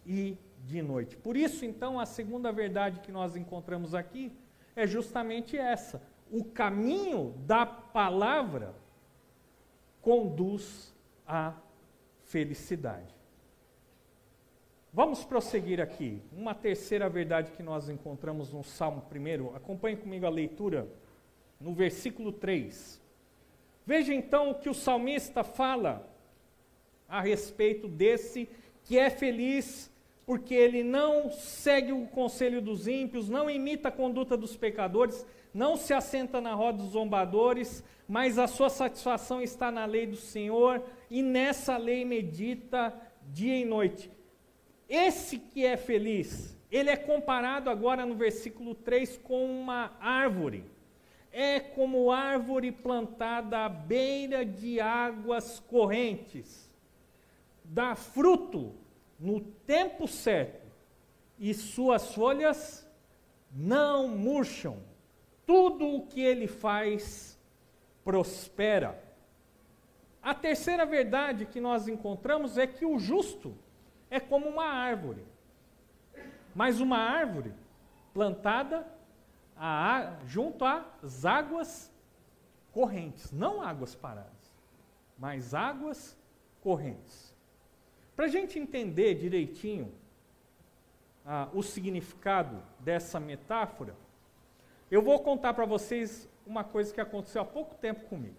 e 0.06 0.14
de 0.16 0.38
noite. 0.84 1.18
Por 1.18 1.36
isso, 1.36 1.66
então, 1.66 2.00
a 2.00 2.06
segunda 2.06 2.52
verdade 2.52 3.00
que 3.02 3.12
nós 3.12 3.36
encontramos 3.36 3.94
aqui 3.94 4.32
é 4.76 4.88
justamente 4.88 5.58
essa. 5.58 6.02
O 6.32 6.44
caminho 6.44 7.34
da 7.46 7.66
palavra 7.66 8.74
conduz 10.02 10.94
à 11.28 11.54
felicidade. 12.24 13.14
Vamos 14.92 15.24
prosseguir 15.24 15.82
aqui. 15.82 16.22
Uma 16.32 16.54
terceira 16.54 17.10
verdade 17.10 17.52
que 17.52 17.64
nós 17.64 17.90
encontramos 17.90 18.54
no 18.54 18.64
Salmo 18.64 19.04
1. 19.12 19.56
Acompanhe 19.56 19.98
comigo 19.98 20.26
a 20.26 20.30
leitura 20.30 20.88
no 21.60 21.74
versículo 21.74 22.32
3. 22.32 23.02
Veja 23.86 24.14
então 24.14 24.52
o 24.52 24.56
que 24.56 24.70
o 24.70 24.74
salmista 24.74 25.44
fala 25.44 26.08
a 27.08 27.22
respeito 27.22 27.88
desse 27.88 28.48
que 28.84 28.98
é 28.98 29.10
feliz 29.10 29.92
porque 30.26 30.54
ele 30.54 30.84
não 30.84 31.30
segue 31.32 31.92
o 31.92 32.08
conselho 32.08 32.62
dos 32.62 32.88
ímpios, 32.88 33.30
não 33.30 33.50
imita 33.50 33.90
a 33.90 33.92
conduta 33.92 34.38
dos 34.38 34.56
pecadores, 34.56 35.26
não 35.54 35.76
se 35.76 35.94
assenta 35.94 36.40
na 36.40 36.54
roda 36.54 36.78
dos 36.80 36.92
zombadores, 36.92 37.84
mas 38.08 38.40
a 38.40 38.48
sua 38.48 38.70
satisfação 38.70 39.42
está 39.42 39.72
na 39.72 39.86
lei 39.86 40.08
do 40.08 40.16
Senhor 40.16 40.84
e 41.10 41.22
nessa 41.22 41.78
lei 41.78 42.06
medita 42.06 42.94
dia 43.32 43.58
e 43.58 43.66
noite. 43.66 44.10
Esse 44.88 45.38
que 45.38 45.66
é 45.66 45.76
feliz, 45.76 46.58
ele 46.72 46.90
é 46.90 46.96
comparado 46.96 47.70
agora 47.70 48.06
no 48.06 48.16
versículo 48.16 48.74
3 48.74 49.18
com 49.18 49.46
uma 49.46 49.92
árvore. 50.00 50.64
É 51.32 51.60
como 51.60 52.12
árvore 52.12 52.72
plantada 52.72 53.66
à 53.66 53.70
beira 53.70 54.46
de 54.46 54.80
águas 54.80 55.60
correntes. 55.60 56.70
Dá 57.66 57.96
fruto 57.96 58.76
no 59.24 59.40
tempo 59.40 60.06
certo 60.06 60.68
e 61.40 61.54
suas 61.54 62.14
folhas 62.14 62.86
não 63.50 64.06
murcham. 64.06 64.84
Tudo 65.46 65.88
o 65.88 66.06
que 66.08 66.20
ele 66.20 66.46
faz 66.46 67.40
prospera. 68.04 69.02
A 70.22 70.34
terceira 70.34 70.86
verdade 70.86 71.46
que 71.46 71.62
nós 71.62 71.88
encontramos 71.88 72.58
é 72.58 72.68
que 72.68 72.86
o 72.86 73.00
justo 73.00 73.56
é 74.10 74.20
como 74.20 74.50
uma 74.50 74.66
árvore. 74.66 75.26
Mas 76.54 76.82
uma 76.82 76.98
árvore 76.98 77.54
plantada 78.14 78.86
a, 79.56 80.18
junto 80.26 80.66
às 80.66 81.24
águas 81.24 81.90
correntes, 82.74 83.32
não 83.32 83.62
águas 83.62 83.96
paradas, 83.96 84.54
mas 85.18 85.54
águas 85.54 86.18
correntes. 86.62 87.33
Para 88.16 88.26
a 88.26 88.28
gente 88.28 88.60
entender 88.60 89.16
direitinho 89.16 89.92
ah, 91.26 91.50
o 91.54 91.64
significado 91.64 92.62
dessa 92.80 93.20
metáfora, 93.20 93.96
eu 94.92 95.02
vou 95.02 95.20
contar 95.20 95.54
para 95.54 95.66
vocês 95.66 96.30
uma 96.46 96.64
coisa 96.64 96.94
que 96.94 97.02
aconteceu 97.02 97.42
há 97.42 97.46
pouco 97.46 97.76
tempo 97.76 98.06
comigo. 98.06 98.36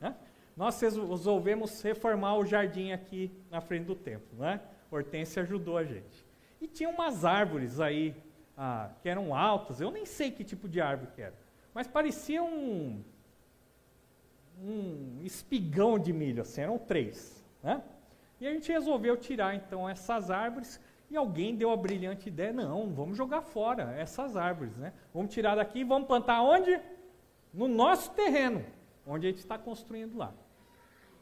Né? 0.00 0.14
Nós 0.56 0.80
resolvemos 0.80 1.82
reformar 1.82 2.36
o 2.36 2.44
jardim 2.44 2.92
aqui 2.92 3.30
na 3.50 3.60
frente 3.60 3.86
do 3.86 3.94
templo. 3.96 4.38
Né? 4.38 4.60
Hortência 4.90 5.42
ajudou 5.42 5.76
a 5.76 5.84
gente. 5.84 6.24
E 6.60 6.66
tinha 6.66 6.88
umas 6.88 7.24
árvores 7.24 7.80
aí 7.80 8.14
ah, 8.56 8.90
que 9.02 9.08
eram 9.08 9.34
altas, 9.34 9.80
eu 9.80 9.90
nem 9.90 10.04
sei 10.04 10.30
que 10.30 10.44
tipo 10.44 10.68
de 10.68 10.80
árvore 10.80 11.12
que 11.14 11.22
era, 11.22 11.34
mas 11.72 11.86
parecia 11.86 12.42
um, 12.42 13.02
um 14.60 15.20
espigão 15.22 15.98
de 15.98 16.12
milho, 16.12 16.42
assim, 16.42 16.60
eram 16.60 16.76
três. 16.76 17.44
Né? 17.62 17.80
E 18.40 18.46
a 18.46 18.52
gente 18.52 18.70
resolveu 18.70 19.16
tirar 19.16 19.54
então 19.54 19.88
essas 19.88 20.30
árvores 20.30 20.80
e 21.10 21.16
alguém 21.16 21.56
deu 21.56 21.70
a 21.70 21.76
brilhante 21.76 22.28
ideia, 22.28 22.52
não, 22.52 22.92
vamos 22.92 23.16
jogar 23.16 23.40
fora 23.40 23.94
essas 23.96 24.36
árvores, 24.36 24.76
né? 24.76 24.92
Vamos 25.12 25.32
tirar 25.32 25.54
daqui 25.56 25.80
e 25.80 25.84
vamos 25.84 26.06
plantar 26.06 26.42
onde? 26.42 26.78
No 27.52 27.66
nosso 27.66 28.10
terreno, 28.12 28.64
onde 29.06 29.26
a 29.26 29.30
gente 29.30 29.38
está 29.38 29.58
construindo 29.58 30.16
lá. 30.16 30.34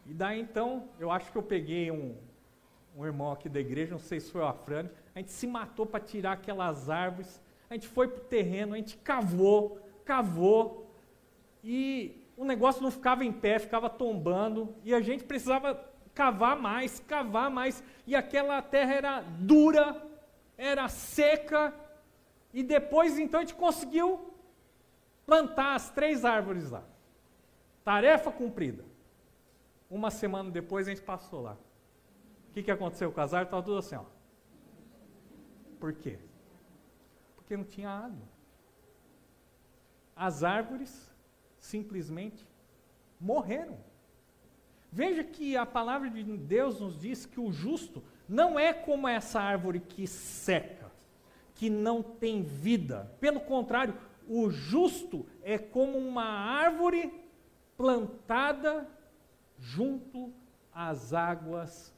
E 0.04 0.12
daí 0.12 0.40
então, 0.40 0.88
eu 0.98 1.10
acho 1.10 1.30
que 1.30 1.38
eu 1.38 1.42
peguei 1.42 1.90
um, 1.90 2.16
um 2.96 3.06
irmão 3.06 3.30
aqui 3.30 3.48
da 3.48 3.60
igreja, 3.60 3.92
não 3.92 3.98
sei 3.98 4.20
se 4.20 4.30
foi 4.30 4.40
o 4.40 4.46
Afrânio, 4.46 4.90
a 5.14 5.18
gente 5.20 5.30
se 5.30 5.46
matou 5.46 5.86
para 5.86 6.00
tirar 6.00 6.32
aquelas 6.32 6.90
árvores, 6.90 7.40
a 7.70 7.74
gente 7.74 7.88
foi 7.88 8.08
para 8.08 8.22
o 8.22 8.24
terreno, 8.24 8.74
a 8.74 8.76
gente 8.76 8.96
cavou, 8.98 9.80
cavou, 10.04 10.90
e 11.62 12.24
o 12.36 12.44
negócio 12.44 12.82
não 12.82 12.90
ficava 12.90 13.24
em 13.24 13.32
pé, 13.32 13.58
ficava 13.58 13.88
tombando, 13.88 14.74
e 14.84 14.94
a 14.94 15.00
gente 15.00 15.24
precisava 15.24 15.74
cavar 16.16 16.56
mais, 16.58 16.98
cavar 16.98 17.48
mais, 17.48 17.84
e 18.04 18.16
aquela 18.16 18.60
terra 18.60 18.94
era 18.94 19.20
dura, 19.20 20.04
era 20.58 20.88
seca, 20.88 21.72
e 22.52 22.64
depois 22.64 23.16
então 23.20 23.38
a 23.38 23.44
gente 23.44 23.54
conseguiu 23.54 24.34
plantar 25.24 25.76
as 25.76 25.90
três 25.90 26.24
árvores 26.24 26.72
lá. 26.72 26.82
Tarefa 27.84 28.32
cumprida. 28.32 28.84
Uma 29.88 30.10
semana 30.10 30.50
depois 30.50 30.88
a 30.88 30.90
gente 30.90 31.02
passou 31.02 31.42
lá 31.42 31.56
que, 32.56 32.62
que 32.62 32.70
aconteceu 32.70 33.12
as 33.14 33.34
árvores? 33.34 33.48
Estava 33.48 33.62
tudo 33.62 33.76
assim, 33.76 33.96
ó. 33.96 34.04
Por 35.78 35.92
quê? 35.92 36.18
Porque 37.34 37.54
não 37.54 37.64
tinha 37.64 37.90
água. 37.90 38.26
As 40.16 40.42
árvores 40.42 41.14
simplesmente 41.60 42.48
morreram. 43.20 43.78
Veja 44.96 45.22
que 45.22 45.58
a 45.58 45.66
palavra 45.66 46.08
de 46.08 46.24
Deus 46.24 46.80
nos 46.80 46.98
diz 46.98 47.26
que 47.26 47.38
o 47.38 47.52
justo 47.52 48.02
não 48.26 48.58
é 48.58 48.72
como 48.72 49.06
essa 49.06 49.38
árvore 49.38 49.78
que 49.78 50.06
seca, 50.06 50.90
que 51.54 51.68
não 51.68 52.02
tem 52.02 52.42
vida. 52.42 53.14
Pelo 53.20 53.40
contrário, 53.40 53.94
o 54.26 54.48
justo 54.48 55.26
é 55.42 55.58
como 55.58 55.98
uma 55.98 56.24
árvore 56.24 57.12
plantada 57.76 58.88
junto 59.58 60.32
às 60.72 61.12
águas 61.12 61.92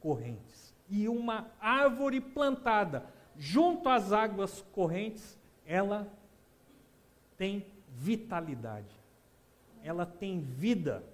correntes. 0.00 0.74
E 0.88 1.08
uma 1.08 1.52
árvore 1.60 2.20
plantada 2.20 3.06
junto 3.36 3.88
às 3.88 4.12
águas 4.12 4.60
correntes, 4.72 5.38
ela 5.64 6.12
tem 7.38 7.64
vitalidade. 7.88 8.98
Ela 9.84 10.04
tem 10.04 10.40
vida. 10.40 11.04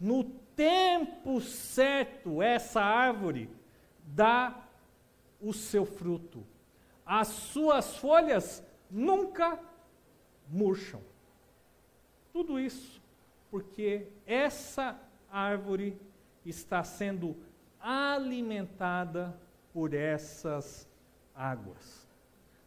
No 0.00 0.40
tempo 0.60 1.40
certo, 1.40 2.42
essa 2.42 2.82
árvore 2.82 3.48
dá 4.04 4.62
o 5.40 5.54
seu 5.54 5.86
fruto. 5.86 6.44
As 7.06 7.28
suas 7.28 7.96
folhas 7.96 8.62
nunca 8.90 9.58
murcham. 10.50 11.00
Tudo 12.30 12.60
isso 12.60 13.00
porque 13.50 14.06
essa 14.26 15.00
árvore 15.32 15.98
está 16.44 16.84
sendo 16.84 17.34
alimentada 17.80 19.34
por 19.72 19.94
essas 19.94 20.86
águas. 21.34 22.06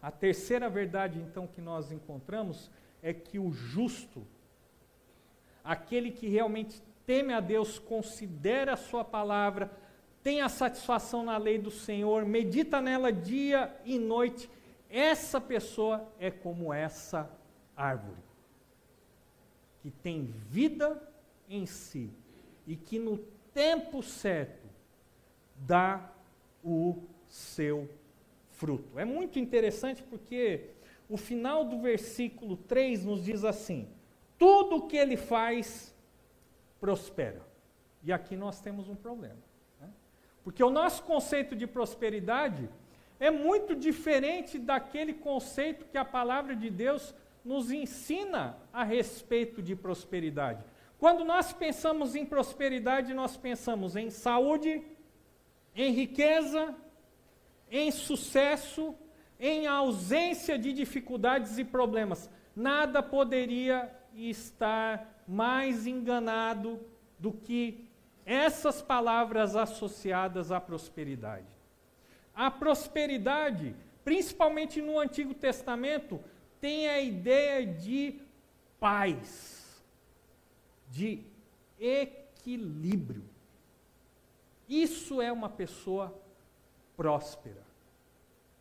A 0.01 0.10
terceira 0.10 0.67
verdade, 0.67 1.19
então, 1.19 1.45
que 1.45 1.62
nós 1.62 1.91
encontramos 1.91 2.71
é 3.03 3.13
que 3.13 3.38
o 3.38 3.51
justo, 3.51 4.25
aquele 5.63 6.10
que 6.10 6.27
realmente 6.27 6.82
teme 7.05 7.33
a 7.33 7.39
Deus, 7.39 7.79
considera 7.79 8.73
a 8.73 8.77
Sua 8.77 9.03
palavra, 9.03 9.71
tem 10.21 10.41
a 10.41 10.49
satisfação 10.49 11.23
na 11.23 11.37
lei 11.37 11.57
do 11.57 11.69
Senhor, 11.69 12.25
medita 12.25 12.81
nela 12.81 13.11
dia 13.11 13.75
e 13.83 13.99
noite, 13.99 14.49
essa 14.89 15.41
pessoa 15.41 16.08
é 16.19 16.31
como 16.31 16.73
essa 16.73 17.29
árvore, 17.75 18.21
que 19.81 19.91
tem 19.91 20.23
vida 20.49 21.01
em 21.49 21.65
si 21.65 22.10
e 22.65 22.75
que 22.75 22.97
no 22.99 23.17
tempo 23.54 24.01
certo 24.01 24.67
dá 25.56 26.12
o 26.63 27.04
seu 27.27 27.89
fruto. 28.51 28.97
É 28.97 29.04
muito 29.04 29.39
interessante 29.39 30.01
porque 30.04 30.69
o 31.10 31.17
final 31.17 31.65
do 31.65 31.79
versículo 31.79 32.56
3 32.56 33.04
nos 33.04 33.23
diz 33.23 33.43
assim: 33.43 33.87
tudo 34.37 34.77
o 34.77 34.87
que 34.87 34.97
ele 34.97 35.17
faz 35.17 35.92
prospera. 36.84 37.42
E 38.04 38.12
aqui 38.12 38.36
nós 38.36 38.60
temos 38.60 38.90
um 38.90 38.96
problema. 38.96 39.42
Né? 39.79 39.88
Porque 40.44 40.62
o 40.62 40.69
nosso 40.69 41.02
conceito 41.04 41.56
de 41.56 41.65
prosperidade 41.65 42.69
é 43.21 43.31
muito 43.31 43.73
diferente 43.73 44.60
daquele 44.60 45.13
conceito 45.13 45.86
que 45.86 45.98
a 45.98 46.04
palavra 46.04 46.54
de 46.54 46.69
Deus 46.69 47.15
nos 47.46 47.71
ensina 47.71 48.58
a 48.73 48.84
respeito 48.84 49.62
de 49.62 49.77
prosperidade. 49.77 50.62
Quando 51.00 51.23
nós 51.23 51.54
pensamos 51.54 52.17
em 52.17 52.25
prosperidade, 52.25 53.13
nós 53.13 53.38
pensamos 53.38 53.96
em 53.96 54.10
saúde, 54.10 54.84
em 55.73 55.94
riqueza, 55.94 56.75
em 57.71 57.92
sucesso, 57.92 58.94
em 59.40 59.67
ausência 59.67 60.60
de 60.60 60.73
dificuldades 60.73 61.58
e 61.58 61.63
problemas. 61.63 62.29
nada 62.54 63.02
poderia 63.02 63.90
estar 64.15 65.23
mais 65.27 65.87
enganado 65.87 66.79
do 67.17 67.31
que 67.31 67.87
essas 68.25 68.81
palavras 68.81 69.55
associadas 69.55 70.51
à 70.51 70.59
prosperidade. 70.59 71.47
A 72.33 72.49
prosperidade, 72.49 73.75
principalmente 74.03 74.81
no 74.81 74.99
Antigo 74.99 75.33
Testamento, 75.33 76.19
tem 76.59 76.87
a 76.87 76.99
ideia 76.99 77.65
de 77.65 78.19
paz, 78.79 79.83
de 80.89 81.21
equilíbrio. 81.79 83.23
Isso 84.67 85.21
é 85.21 85.31
uma 85.31 85.49
pessoa 85.49 86.17
próspera. 86.95 87.63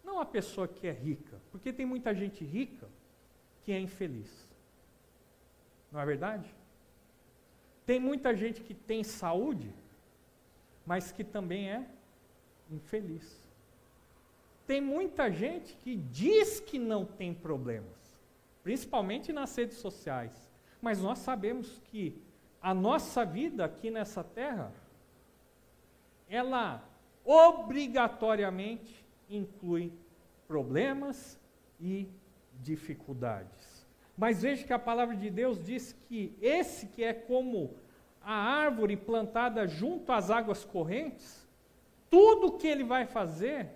Não 0.05 0.21
a 0.21 0.27
pessoa 0.27 0.67
que 0.67 0.87
é 0.87 0.93
rica, 0.93 1.41
porque 1.51 1.73
tem 1.73 1.87
muita 1.87 2.15
gente 2.15 2.45
rica 2.45 2.89
que 3.63 3.73
é 3.73 3.79
infeliz. 3.79 4.52
Não 5.93 6.01
é 6.01 6.07
verdade? 6.07 6.53
Tem 7.85 8.01
muita 8.01 8.35
gente 8.35 8.63
que 8.63 8.75
tem 8.75 9.05
saúde, 9.05 9.73
mas 10.87 11.13
que 11.13 11.23
também 11.23 11.71
é 11.71 11.87
infeliz. 12.71 13.39
Tem 14.67 14.81
muita 14.81 15.31
gente 15.31 15.75
que 15.77 15.97
diz 15.97 16.61
que 16.61 16.79
não 16.79 17.05
tem 17.05 17.35
problemas, 17.35 18.21
principalmente 18.63 19.33
nas 19.33 19.55
redes 19.55 19.77
sociais. 19.77 20.51
Mas 20.81 21.01
nós 21.01 21.19
sabemos 21.19 21.81
que 21.85 22.21
a 22.61 22.73
nossa 22.73 23.25
vida 23.25 23.65
aqui 23.65 23.91
nessa 23.91 24.25
terra, 24.25 24.73
ela 26.29 26.83
obrigatoriamente 27.25 29.05
inclui 29.29 29.93
problemas 30.47 31.39
e 31.81 32.09
dificuldades. 32.61 33.72
Mas 34.23 34.41
veja 34.41 34.65
que 34.65 34.73
a 34.73 34.79
palavra 34.79 35.17
de 35.17 35.29
Deus 35.29 35.61
diz 35.61 35.97
que 36.07 36.33
esse 36.41 36.87
que 36.87 37.03
é 37.03 37.13
como 37.13 37.75
a 38.21 38.33
árvore 38.33 38.97
plantada 38.97 39.67
junto 39.67 40.13
às 40.13 40.31
águas 40.31 40.65
correntes, 40.65 41.45
tudo 42.09 42.57
que 42.57 42.69
ele 42.69 42.85
vai 42.85 43.05
fazer 43.05 43.71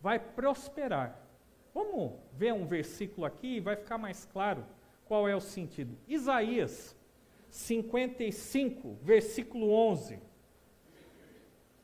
vai 0.00 0.18
prosperar. 0.18 1.24
Vamos 1.72 2.14
ver 2.32 2.52
um 2.52 2.66
versículo 2.66 3.24
aqui 3.24 3.58
e 3.58 3.60
vai 3.60 3.76
ficar 3.76 3.96
mais 3.96 4.24
claro 4.32 4.66
qual 5.04 5.28
é 5.28 5.36
o 5.36 5.40
sentido. 5.40 5.96
Isaías 6.08 6.96
55, 7.48 8.98
versículo 9.04 9.70
11. 9.70 10.18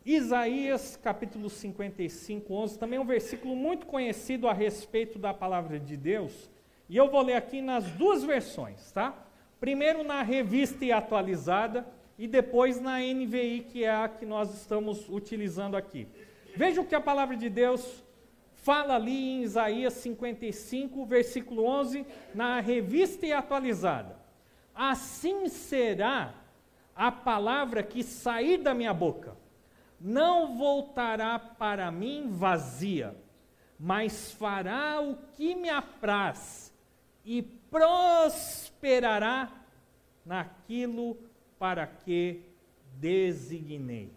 Isaías 0.04 0.96
capítulo 0.96 1.48
55, 1.48 2.52
11, 2.52 2.78
também 2.80 2.96
é 2.96 3.00
um 3.00 3.06
versículo 3.06 3.54
muito 3.54 3.86
conhecido 3.86 4.48
a 4.48 4.52
respeito 4.52 5.20
da 5.20 5.32
palavra 5.32 5.78
de 5.78 5.96
Deus. 5.96 6.50
E 6.88 6.96
eu 6.96 7.10
vou 7.10 7.22
ler 7.22 7.34
aqui 7.34 7.60
nas 7.60 7.84
duas 7.92 8.22
versões, 8.22 8.92
tá? 8.92 9.14
Primeiro 9.58 10.04
na 10.04 10.22
revista 10.22 10.84
e 10.84 10.92
atualizada 10.92 11.86
e 12.18 12.28
depois 12.28 12.80
na 12.80 12.98
NVI, 13.00 13.66
que 13.70 13.84
é 13.84 13.90
a 13.90 14.08
que 14.08 14.24
nós 14.24 14.54
estamos 14.54 15.08
utilizando 15.08 15.76
aqui. 15.76 16.06
Veja 16.54 16.80
o 16.80 16.86
que 16.86 16.94
a 16.94 17.00
palavra 17.00 17.36
de 17.36 17.50
Deus 17.50 18.04
fala 18.54 18.94
ali 18.94 19.16
em 19.16 19.42
Isaías 19.42 19.94
55, 19.94 21.04
versículo 21.04 21.64
11, 21.64 22.06
na 22.34 22.60
revista 22.60 23.26
e 23.26 23.32
atualizada. 23.32 24.16
Assim 24.74 25.48
será 25.48 26.34
a 26.94 27.12
palavra 27.12 27.82
que 27.82 28.02
sair 28.02 28.58
da 28.58 28.72
minha 28.72 28.94
boca, 28.94 29.36
não 30.00 30.56
voltará 30.56 31.38
para 31.38 31.90
mim 31.90 32.28
vazia, 32.28 33.14
mas 33.78 34.32
fará 34.32 35.00
o 35.00 35.16
que 35.36 35.54
me 35.54 35.68
apraz 35.68 36.65
e 37.26 37.42
prosperará 37.42 39.52
naquilo 40.24 41.18
para 41.58 41.84
que 41.84 42.42
designei. 42.94 44.12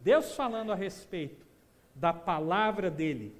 Deus 0.00 0.34
falando 0.34 0.72
a 0.72 0.74
respeito 0.74 1.46
da 1.94 2.12
palavra 2.12 2.90
dele, 2.90 3.34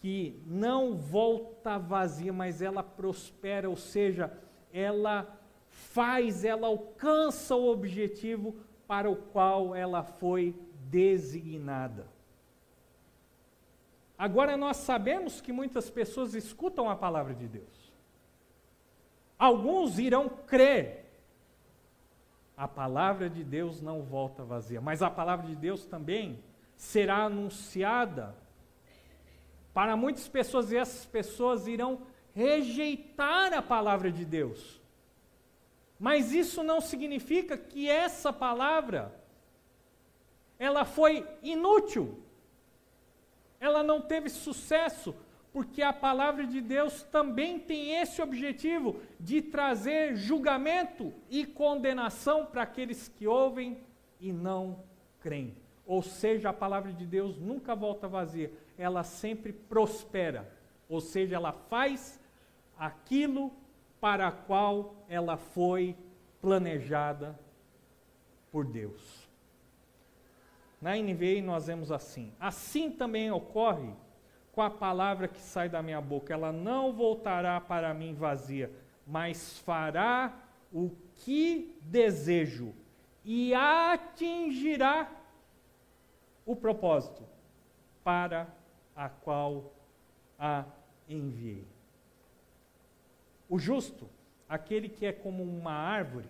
que 0.00 0.40
não 0.46 0.94
volta 0.94 1.76
vazia, 1.76 2.32
mas 2.32 2.62
ela 2.62 2.82
prospera, 2.82 3.68
ou 3.68 3.76
seja, 3.76 4.32
ela 4.72 5.36
faz, 5.68 6.44
ela 6.44 6.68
alcança 6.68 7.56
o 7.56 7.68
objetivo 7.68 8.54
para 8.86 9.10
o 9.10 9.16
qual 9.16 9.74
ela 9.74 10.04
foi 10.04 10.54
designada. 10.88 12.06
Agora 14.18 14.56
nós 14.56 14.78
sabemos 14.78 15.40
que 15.40 15.52
muitas 15.52 15.90
pessoas 15.90 16.34
escutam 16.34 16.88
a 16.88 16.96
palavra 16.96 17.34
de 17.34 17.46
Deus. 17.46 17.92
Alguns 19.38 19.98
irão 19.98 20.28
crer. 20.28 21.04
A 22.56 22.66
palavra 22.66 23.28
de 23.28 23.44
Deus 23.44 23.82
não 23.82 24.02
volta 24.02 24.42
vazia, 24.42 24.80
mas 24.80 25.02
a 25.02 25.10
palavra 25.10 25.46
de 25.46 25.54
Deus 25.54 25.84
também 25.84 26.42
será 26.74 27.24
anunciada 27.24 28.34
para 29.74 29.94
muitas 29.94 30.26
pessoas, 30.26 30.72
e 30.72 30.76
essas 30.76 31.04
pessoas 31.04 31.66
irão 31.66 32.00
rejeitar 32.34 33.52
a 33.52 33.60
palavra 33.60 34.10
de 34.10 34.24
Deus. 34.24 34.80
Mas 35.98 36.32
isso 36.32 36.62
não 36.62 36.80
significa 36.80 37.58
que 37.58 37.86
essa 37.86 38.32
palavra 38.32 39.14
ela 40.58 40.86
foi 40.86 41.26
inútil. 41.42 42.22
Ela 43.60 43.82
não 43.82 44.00
teve 44.00 44.28
sucesso, 44.28 45.14
porque 45.52 45.82
a 45.82 45.92
palavra 45.92 46.46
de 46.46 46.60
Deus 46.60 47.02
também 47.04 47.58
tem 47.58 48.00
esse 48.00 48.20
objetivo 48.20 49.00
de 49.18 49.40
trazer 49.40 50.14
julgamento 50.16 51.12
e 51.30 51.46
condenação 51.46 52.44
para 52.46 52.62
aqueles 52.62 53.08
que 53.08 53.26
ouvem 53.26 53.78
e 54.20 54.32
não 54.32 54.80
creem. 55.20 55.56
Ou 55.86 56.02
seja, 56.02 56.50
a 56.50 56.52
palavra 56.52 56.92
de 56.92 57.06
Deus 57.06 57.38
nunca 57.38 57.74
volta 57.74 58.08
vazia, 58.08 58.52
ela 58.76 59.02
sempre 59.02 59.52
prospera. 59.52 60.52
Ou 60.88 61.00
seja, 61.00 61.36
ela 61.36 61.52
faz 61.52 62.20
aquilo 62.78 63.52
para 64.00 64.30
qual 64.30 64.94
ela 65.08 65.36
foi 65.36 65.96
planejada 66.40 67.38
por 68.50 68.64
Deus. 68.64 69.25
Na 70.80 70.96
NVI 70.96 71.42
nós 71.42 71.66
vemos 71.66 71.90
assim: 71.90 72.32
assim 72.38 72.90
também 72.90 73.30
ocorre 73.30 73.92
com 74.52 74.62
a 74.62 74.70
palavra 74.70 75.28
que 75.28 75.40
sai 75.40 75.68
da 75.68 75.82
minha 75.82 76.00
boca, 76.00 76.32
ela 76.32 76.50
não 76.50 76.92
voltará 76.92 77.60
para 77.60 77.92
mim 77.92 78.14
vazia, 78.14 78.72
mas 79.06 79.58
fará 79.58 80.32
o 80.72 80.90
que 81.14 81.76
desejo 81.82 82.74
e 83.24 83.52
atingirá 83.54 85.10
o 86.44 86.54
propósito 86.54 87.22
para 88.02 88.46
a 88.94 89.08
qual 89.08 89.72
a 90.38 90.64
enviei. 91.08 91.66
O 93.48 93.58
justo, 93.58 94.08
aquele 94.48 94.88
que 94.88 95.04
é 95.04 95.12
como 95.12 95.42
uma 95.42 95.72
árvore, 95.72 96.28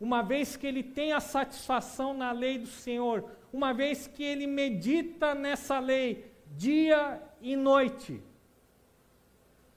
uma 0.00 0.22
vez 0.22 0.56
que 0.56 0.66
ele 0.66 0.82
tem 0.82 1.12
a 1.12 1.20
satisfação 1.20 2.14
na 2.14 2.30
lei 2.32 2.58
do 2.58 2.66
Senhor, 2.66 3.30
uma 3.52 3.72
vez 3.72 4.06
que 4.06 4.22
ele 4.22 4.46
medita 4.46 5.34
nessa 5.34 5.78
lei 5.78 6.32
dia 6.56 7.22
e 7.40 7.56
noite, 7.56 8.22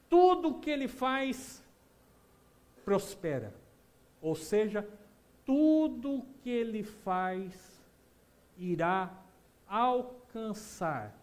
tudo 0.10 0.60
que 0.60 0.70
ele 0.70 0.88
faz 0.88 1.64
prospera. 2.84 3.54
Ou 4.22 4.36
seja, 4.36 4.88
tudo 5.46 6.26
que 6.42 6.50
ele 6.50 6.84
faz 6.84 7.82
irá 8.58 9.12
alcançar 9.68 11.18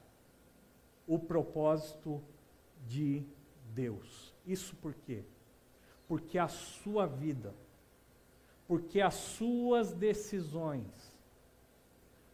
o 1.06 1.18
propósito 1.18 2.22
de 2.86 3.22
Deus. 3.72 4.34
Isso 4.46 4.74
por 4.76 4.94
quê? 4.94 5.22
Porque 6.06 6.38
a 6.38 6.48
sua 6.48 7.06
vida, 7.06 7.54
porque 8.68 9.00
as 9.00 9.14
suas 9.14 9.94
decisões, 9.94 10.86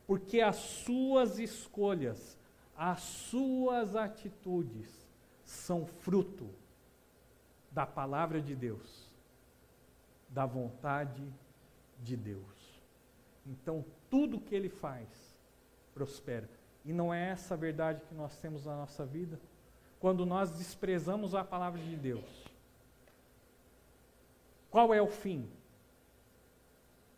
porque 0.04 0.40
as 0.40 0.56
suas 0.56 1.38
escolhas, 1.38 2.36
as 2.76 3.00
suas 3.00 3.94
atitudes 3.94 4.90
são 5.44 5.86
fruto 5.86 6.50
da 7.70 7.86
palavra 7.86 8.40
de 8.42 8.56
Deus, 8.56 9.08
da 10.28 10.44
vontade 10.44 11.24
de 12.02 12.16
Deus. 12.16 12.82
Então, 13.46 13.84
tudo 14.10 14.40
que 14.40 14.56
ele 14.56 14.68
faz 14.68 15.08
prospera. 15.94 16.50
E 16.84 16.92
não 16.92 17.14
é 17.14 17.30
essa 17.30 17.54
a 17.54 17.56
verdade 17.56 18.02
que 18.08 18.14
nós 18.14 18.36
temos 18.38 18.66
na 18.66 18.74
nossa 18.76 19.06
vida? 19.06 19.38
Quando 20.00 20.26
nós 20.26 20.50
desprezamos 20.58 21.34
a 21.34 21.44
palavra 21.44 21.80
de 21.80 21.96
Deus, 21.96 22.44
qual 24.68 24.92
é 24.92 25.00
o 25.00 25.06
fim 25.06 25.48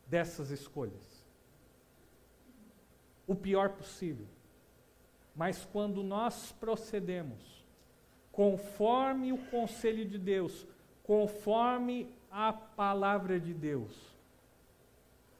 dessas 0.07 0.51
escolhas? 0.51 1.25
O 3.27 3.35
pior 3.35 3.71
possível. 3.71 4.27
Mas 5.35 5.65
quando 5.65 6.03
nós 6.03 6.53
procedemos 6.53 7.65
conforme 8.33 9.33
o 9.33 9.39
conselho 9.47 10.05
de 10.05 10.19
Deus, 10.19 10.67
conforme 11.03 12.15
a 12.31 12.53
palavra 12.53 13.41
de 13.41 13.55
Deus, 13.55 13.95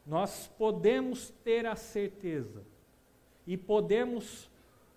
nós 0.07 0.47
podemos 0.57 1.31
ter 1.45 1.67
a 1.67 1.77
certeza 1.77 2.63
e 3.47 3.57
podemos 3.57 4.49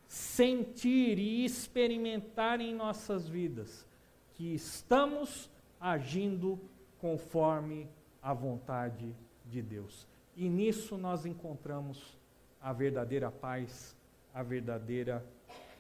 sentir 0.08 1.20
e 1.20 1.44
experimentar 1.44 2.62
em 2.62 2.74
nossas 2.74 3.28
vidas 3.28 3.86
que 4.34 4.54
estamos 4.54 5.50
agindo 5.80 6.60
conforme 7.00 7.88
a 8.22 8.34
vontade 8.34 9.16
de 9.50 9.62
Deus. 9.62 10.08
E 10.36 10.48
nisso 10.48 10.98
nós 10.98 11.26
encontramos 11.26 12.18
a 12.62 12.72
verdadeira 12.72 13.32
paz, 13.32 13.96
a 14.34 14.44
verdadeira 14.44 15.26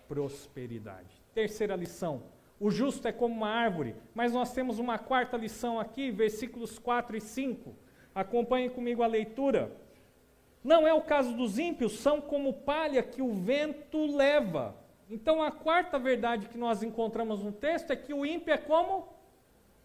prosperidade. 0.07 1.21
Terceira 1.33 1.75
lição: 1.75 2.23
o 2.59 2.69
justo 2.69 3.07
é 3.07 3.11
como 3.11 3.35
uma 3.35 3.49
árvore, 3.49 3.95
mas 4.13 4.33
nós 4.33 4.51
temos 4.51 4.79
uma 4.79 4.97
quarta 4.97 5.37
lição 5.37 5.79
aqui, 5.79 6.11
versículos 6.11 6.77
4 6.77 7.15
e 7.15 7.21
5. 7.21 7.73
Acompanhe 8.13 8.69
comigo 8.69 9.03
a 9.03 9.07
leitura. 9.07 9.71
Não 10.61 10.85
é 10.85 10.93
o 10.93 11.01
caso 11.01 11.33
dos 11.37 11.57
ímpios, 11.57 11.99
são 11.99 12.19
como 12.19 12.53
palha 12.53 13.01
que 13.01 13.21
o 13.21 13.33
vento 13.33 14.05
leva. 14.13 14.75
Então 15.09 15.41
a 15.41 15.51
quarta 15.51 15.97
verdade 15.97 16.49
que 16.49 16.57
nós 16.57 16.83
encontramos 16.83 17.41
no 17.41 17.51
texto 17.51 17.91
é 17.91 17.95
que 17.95 18.13
o 18.13 18.25
ímpio 18.25 18.53
é 18.53 18.57
como 18.57 19.07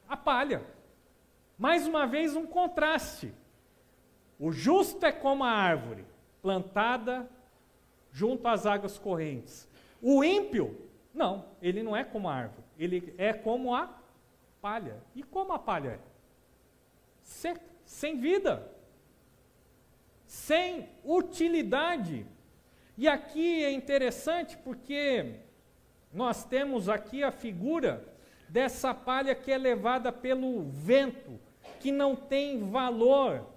a 0.08 0.16
palha. 0.16 0.62
Mais 1.56 1.86
uma 1.86 2.06
vez 2.06 2.34
um 2.34 2.44
contraste. 2.44 3.32
O 4.38 4.50
justo 4.50 5.04
é 5.04 5.12
como 5.12 5.44
a 5.44 5.50
árvore 5.50 6.04
plantada 6.42 7.28
junto 8.10 8.46
às 8.46 8.66
águas 8.66 8.98
correntes. 8.98 9.68
O 10.00 10.22
ímpio, 10.22 10.88
não, 11.12 11.46
ele 11.60 11.82
não 11.82 11.96
é 11.96 12.04
como 12.04 12.28
a 12.28 12.34
árvore, 12.34 12.64
ele 12.78 13.14
é 13.18 13.32
como 13.32 13.74
a 13.74 13.90
palha. 14.60 14.96
E 15.14 15.22
como 15.22 15.52
a 15.52 15.58
palha 15.58 15.90
é? 15.90 15.98
Seca, 17.22 17.60
sem 17.84 18.18
vida, 18.18 18.70
sem 20.26 20.88
utilidade. 21.04 22.26
E 22.96 23.08
aqui 23.08 23.64
é 23.64 23.72
interessante 23.72 24.56
porque 24.58 25.40
nós 26.12 26.44
temos 26.44 26.88
aqui 26.88 27.22
a 27.24 27.32
figura 27.32 28.04
dessa 28.48 28.94
palha 28.94 29.34
que 29.34 29.50
é 29.50 29.58
levada 29.58 30.12
pelo 30.12 30.62
vento, 30.62 31.40
que 31.80 31.90
não 31.90 32.14
tem 32.14 32.70
valor. 32.70 33.53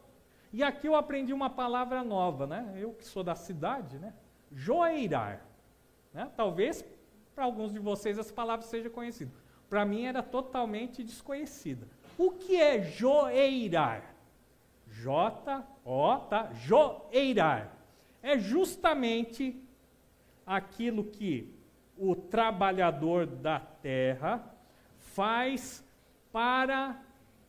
E 0.52 0.64
aqui 0.64 0.88
eu 0.88 0.96
aprendi 0.96 1.34
uma 1.34 1.50
palavra 1.50 2.04
nova, 2.04 2.48
né? 2.48 2.74
Eu 2.78 2.94
que 2.94 3.06
sou 3.06 3.24
da 3.24 3.36
cidade, 3.36 4.00
né? 4.00 4.14
Joeirar. 4.52 5.46
Né? 6.14 6.30
Talvez 6.36 6.86
para 7.36 7.44
alguns 7.44 7.72
de 7.72 7.80
vocês 7.80 8.18
essa 8.18 8.34
palavra 8.34 8.66
seja 8.66 8.90
conhecida. 8.90 9.32
Para 9.70 9.86
mim 9.86 10.06
era 10.06 10.24
totalmente 10.24 11.04
desconhecida. 11.04 11.88
O 12.18 12.32
que 12.32 12.56
é 12.56 12.82
joeirar? 12.82 14.16
J-O, 14.88 16.18
tá? 16.30 16.52
Joeirar. 16.54 17.74
É 18.24 18.40
justamente 18.40 19.62
aquilo 20.46 21.04
que 21.04 21.54
o 21.98 22.16
trabalhador 22.16 23.26
da 23.26 23.60
terra 23.60 24.44
faz 24.98 25.84
para 26.32 27.00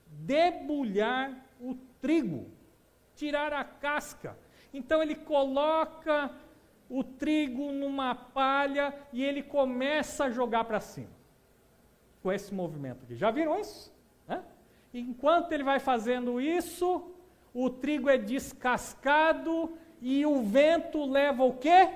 debulhar 0.06 1.46
o 1.60 1.74
trigo, 2.00 2.50
tirar 3.18 3.52
a 3.52 3.64
casca. 3.64 4.38
Então 4.72 5.02
ele 5.02 5.16
coloca 5.16 6.30
o 6.88 7.02
trigo 7.02 7.72
numa 7.72 8.14
palha 8.14 8.94
e 9.12 9.22
ele 9.22 9.42
começa 9.42 10.24
a 10.24 10.30
jogar 10.30 10.64
para 10.64 10.80
cima. 10.80 11.18
Com 12.22 12.32
esse 12.32 12.54
movimento 12.54 13.04
aqui. 13.04 13.16
Já 13.16 13.30
viram 13.30 13.58
isso? 13.58 13.92
Enquanto 14.94 15.52
ele 15.52 15.62
vai 15.62 15.78
fazendo 15.78 16.40
isso, 16.40 17.12
o 17.52 17.68
trigo 17.68 18.08
é 18.08 18.16
descascado 18.16 19.76
e 20.00 20.24
o 20.24 20.42
vento 20.42 21.04
leva 21.04 21.44
o 21.44 21.58
quê? 21.58 21.90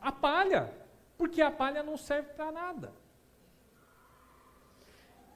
A 0.00 0.12
palha. 0.12 0.70
Porque 1.16 1.40
a 1.40 1.50
palha 1.50 1.82
não 1.82 1.96
serve 1.96 2.28
para 2.34 2.52
nada. 2.52 2.92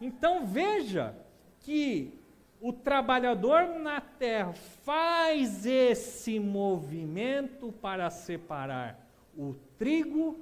Então 0.00 0.44
veja 0.44 1.16
que 1.60 2.15
o 2.60 2.72
trabalhador 2.72 3.78
na 3.78 4.00
terra 4.00 4.52
faz 4.52 5.66
esse 5.66 6.40
movimento 6.40 7.72
para 7.72 8.08
separar 8.10 8.98
o 9.36 9.54
trigo 9.78 10.38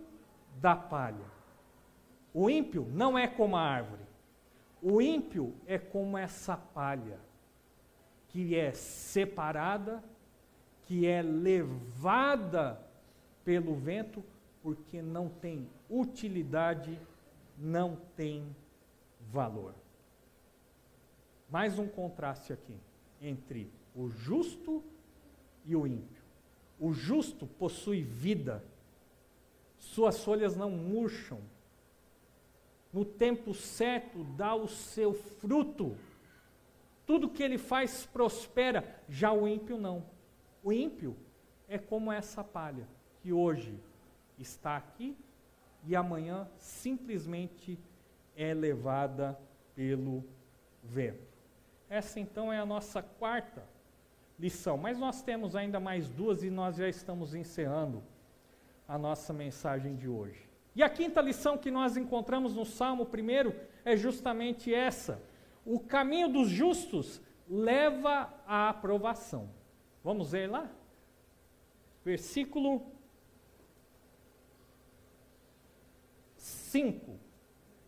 da 0.61 0.77
palha. 0.77 1.35
O 2.33 2.49
ímpio 2.49 2.87
não 2.93 3.19
é 3.19 3.27
como 3.27 3.57
a 3.57 3.61
árvore. 3.61 4.03
O 4.83 5.01
ímpio 5.01 5.55
é 5.67 5.79
como 5.79 6.19
essa 6.19 6.57
palha, 6.57 7.19
que 8.29 8.55
é 8.55 8.73
separada, 8.73 10.03
que 10.83 11.07
é 11.07 11.23
levada 11.23 12.81
pelo 13.45 13.75
vento, 13.75 14.23
porque 14.63 15.01
não 15.01 15.29
tem 15.29 15.69
utilidade, 15.89 16.99
não 17.59 17.97
tem 18.17 18.55
valor. 19.21 19.75
Mais 21.49 21.79
um 21.79 21.87
contraste 21.87 22.53
aqui 22.53 22.77
entre 23.21 23.71
o 23.95 24.09
justo 24.09 24.83
e 25.65 25.77
o 25.77 25.87
ímpio. 25.87 26.23
O 26.79 26.93
justo 26.93 27.47
possui 27.47 28.03
vida, 28.03 28.65
suas 29.79 30.23
folhas 30.23 30.57
não 30.57 30.71
murcham, 30.71 31.41
no 32.93 33.05
tempo 33.05 33.55
certo 33.55 34.23
dá 34.37 34.55
o 34.55 34.69
seu 34.69 35.13
fruto, 35.13 35.97
tudo 37.07 37.29
que 37.29 37.43
ele 37.43 37.59
faz 37.59 38.07
prospera, 38.07 39.03
já 39.09 39.33
o 39.33 39.47
ímpio 39.47 39.79
não. 39.79 40.05
O 40.63 40.73
ímpio 40.73 41.17
é 41.69 41.77
como 41.79 42.13
essa 42.13 42.43
palha, 42.43 42.87
que 43.21 43.33
hoje 43.33 43.79
está 44.39 44.77
aqui 44.77 45.17
e 45.87 45.95
amanhã 45.95 46.49
simplesmente 46.57 47.79
é 48.37 48.55
levada 48.55 49.39
pelo 49.75 50.25
vento. 50.83 51.34
Essa 51.89 52.21
então 52.21 52.53
é 52.53 52.59
a 52.59 52.67
nossa 52.67 53.03
quarta 53.03 53.63
lição. 54.39 54.77
Mas 54.77 54.99
nós 54.99 55.23
temos 55.23 55.55
ainda 55.55 55.79
mais 55.79 56.09
duas 56.09 56.43
e 56.43 56.51
nós 56.51 56.77
já 56.77 56.89
estamos 56.89 57.35
encerrando 57.35 58.03
a 58.87 58.99
nossa 58.99 59.33
mensagem 59.33 59.95
de 59.97 60.09
hoje. 60.09 60.49
E 60.75 60.83
a 60.83 60.89
quinta 60.89 61.21
lição 61.21 61.57
que 61.57 61.71
nós 61.71 61.97
encontramos 61.97 62.55
no 62.55 62.65
Salmo 62.65 63.07
primeiro 63.07 63.55
é 63.85 63.97
justamente 63.97 64.75
essa: 64.75 65.23
o 65.65 65.79
caminho 65.79 66.29
dos 66.29 66.49
justos 66.49 67.21
leva 67.49 68.33
à 68.47 68.69
aprovação. 68.69 69.49
Vamos 70.03 70.33
ver 70.33 70.51
lá? 70.51 70.69
Versículo 72.05 72.83
5 76.37 77.19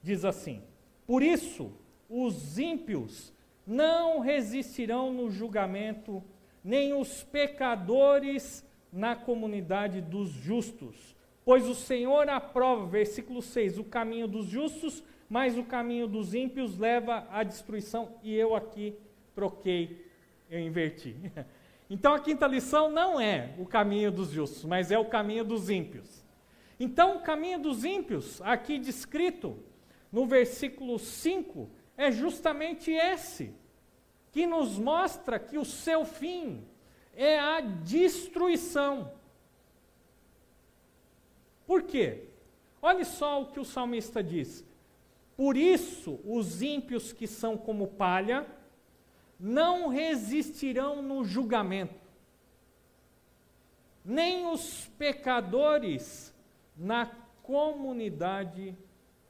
diz 0.03 0.25
assim: 0.25 0.63
Por 1.07 1.23
isso 1.23 1.73
os 2.09 2.59
ímpios 2.59 3.33
não 3.67 4.21
resistirão 4.21 5.13
no 5.13 5.31
julgamento, 5.31 6.23
nem 6.63 6.95
os 6.95 7.23
pecadores 7.25 8.65
na 8.93 9.17
comunidade 9.17 10.01
dos 10.01 10.31
justos. 10.31 11.17
Pois 11.45 11.67
o 11.69 11.75
Senhor 11.75 12.29
aprova, 12.29 12.87
versículo 12.87 13.43
6, 13.43 13.79
o 13.79 13.85
caminho 13.85 14.27
dos 14.27 14.47
justos, 14.47 15.03
mas 15.29 15.59
o 15.59 15.65
caminho 15.65 16.07
dos 16.07 16.35
ímpios 16.35 16.79
leva 16.79 17.27
à 17.31 17.43
destruição. 17.43 18.13
E 18.23 18.35
eu 18.35 18.55
aqui 18.55 18.97
troquei, 19.35 20.07
eu 20.51 20.61
inverti. 20.61 21.17
Então 21.89 22.13
a 22.13 22.19
quinta 22.19 22.49
lição 22.49 22.91
não 22.91 23.21
é 23.21 23.55
o 23.59 23.65
caminho 23.65 24.11
dos 24.11 24.31
justos, 24.31 24.65
mas 24.65 24.91
é 24.91 24.99
o 24.99 25.05
caminho 25.05 25.45
dos 25.45 25.71
ímpios. 25.71 26.25
Então 26.81 27.19
o 27.19 27.21
caminho 27.21 27.61
dos 27.61 27.85
ímpios, 27.85 28.43
aqui 28.43 28.77
descrito 28.77 29.57
no 30.11 30.27
versículo 30.27 30.99
5, 30.99 31.71
é 31.97 32.11
justamente 32.11 32.91
esse, 32.91 33.55
que 34.33 34.47
nos 34.47 34.79
mostra 34.79 35.39
que 35.39 35.57
o 35.57 35.65
seu 35.65 36.05
fim 36.05 36.65
é 37.15 37.39
a 37.39 37.61
destruição. 37.61 39.13
Por 41.67 41.83
quê? 41.83 42.25
Olhe 42.83 43.05
só 43.05 43.43
o 43.43 43.47
que 43.47 43.59
o 43.59 43.65
salmista 43.65 44.23
diz. 44.23 44.65
Por 45.37 45.57
isso, 45.57 46.21
os 46.25 46.63
ímpios 46.63 47.13
que 47.13 47.27
são 47.27 47.57
como 47.57 47.89
palha 47.89 48.47
não 49.39 49.89
resistirão 49.89 51.03
no 51.03 51.25
julgamento, 51.25 52.07
nem 54.05 54.47
os 54.47 54.87
pecadores 54.99 56.35
na 56.77 57.07
comunidade 57.43 58.77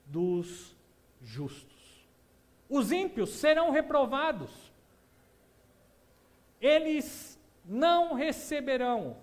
dos 0.06 0.76
justos. 1.20 1.75
Os 2.68 2.92
ímpios 2.92 3.30
serão 3.30 3.70
reprovados. 3.70 4.50
Eles 6.60 7.38
não 7.64 8.14
receberão 8.14 9.16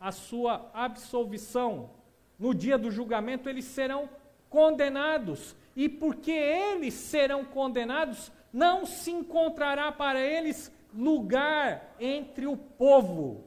a 0.00 0.12
sua 0.12 0.70
absolvição. 0.72 1.90
No 2.38 2.54
dia 2.54 2.78
do 2.78 2.90
julgamento, 2.90 3.48
eles 3.48 3.64
serão 3.64 4.08
condenados. 4.48 5.56
e 5.76 5.88
porque 5.88 6.32
eles 6.32 6.92
serão 6.94 7.44
condenados, 7.44 8.32
não 8.52 8.84
se 8.84 9.12
encontrará 9.12 9.92
para 9.92 10.20
eles 10.20 10.72
lugar 10.92 11.94
entre 12.00 12.48
o 12.48 12.56
povo, 12.56 13.44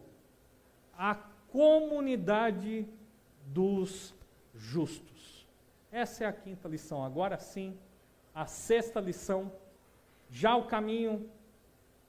a 0.98 1.14
comunidade 1.50 2.88
dos 3.48 4.16
justos. 4.56 5.46
Essa 5.92 6.24
é 6.24 6.28
a 6.28 6.32
quinta 6.32 6.70
lição. 6.70 7.04
Agora 7.04 7.38
sim, 7.38 7.78
a 8.34 8.46
sexta 8.46 9.00
lição, 9.00 9.52
já 10.30 10.56
o 10.56 10.66
caminho 10.66 11.30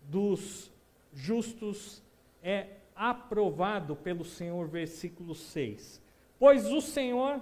dos 0.03 0.71
justos 1.13 2.03
é 2.43 2.77
aprovado 2.95 3.97
pelo 3.97 4.25
Senhor, 4.25 4.67
versículo 4.69 5.35
6. 5.35 6.01
Pois 6.39 6.67
o 6.67 6.81
Senhor 6.81 7.41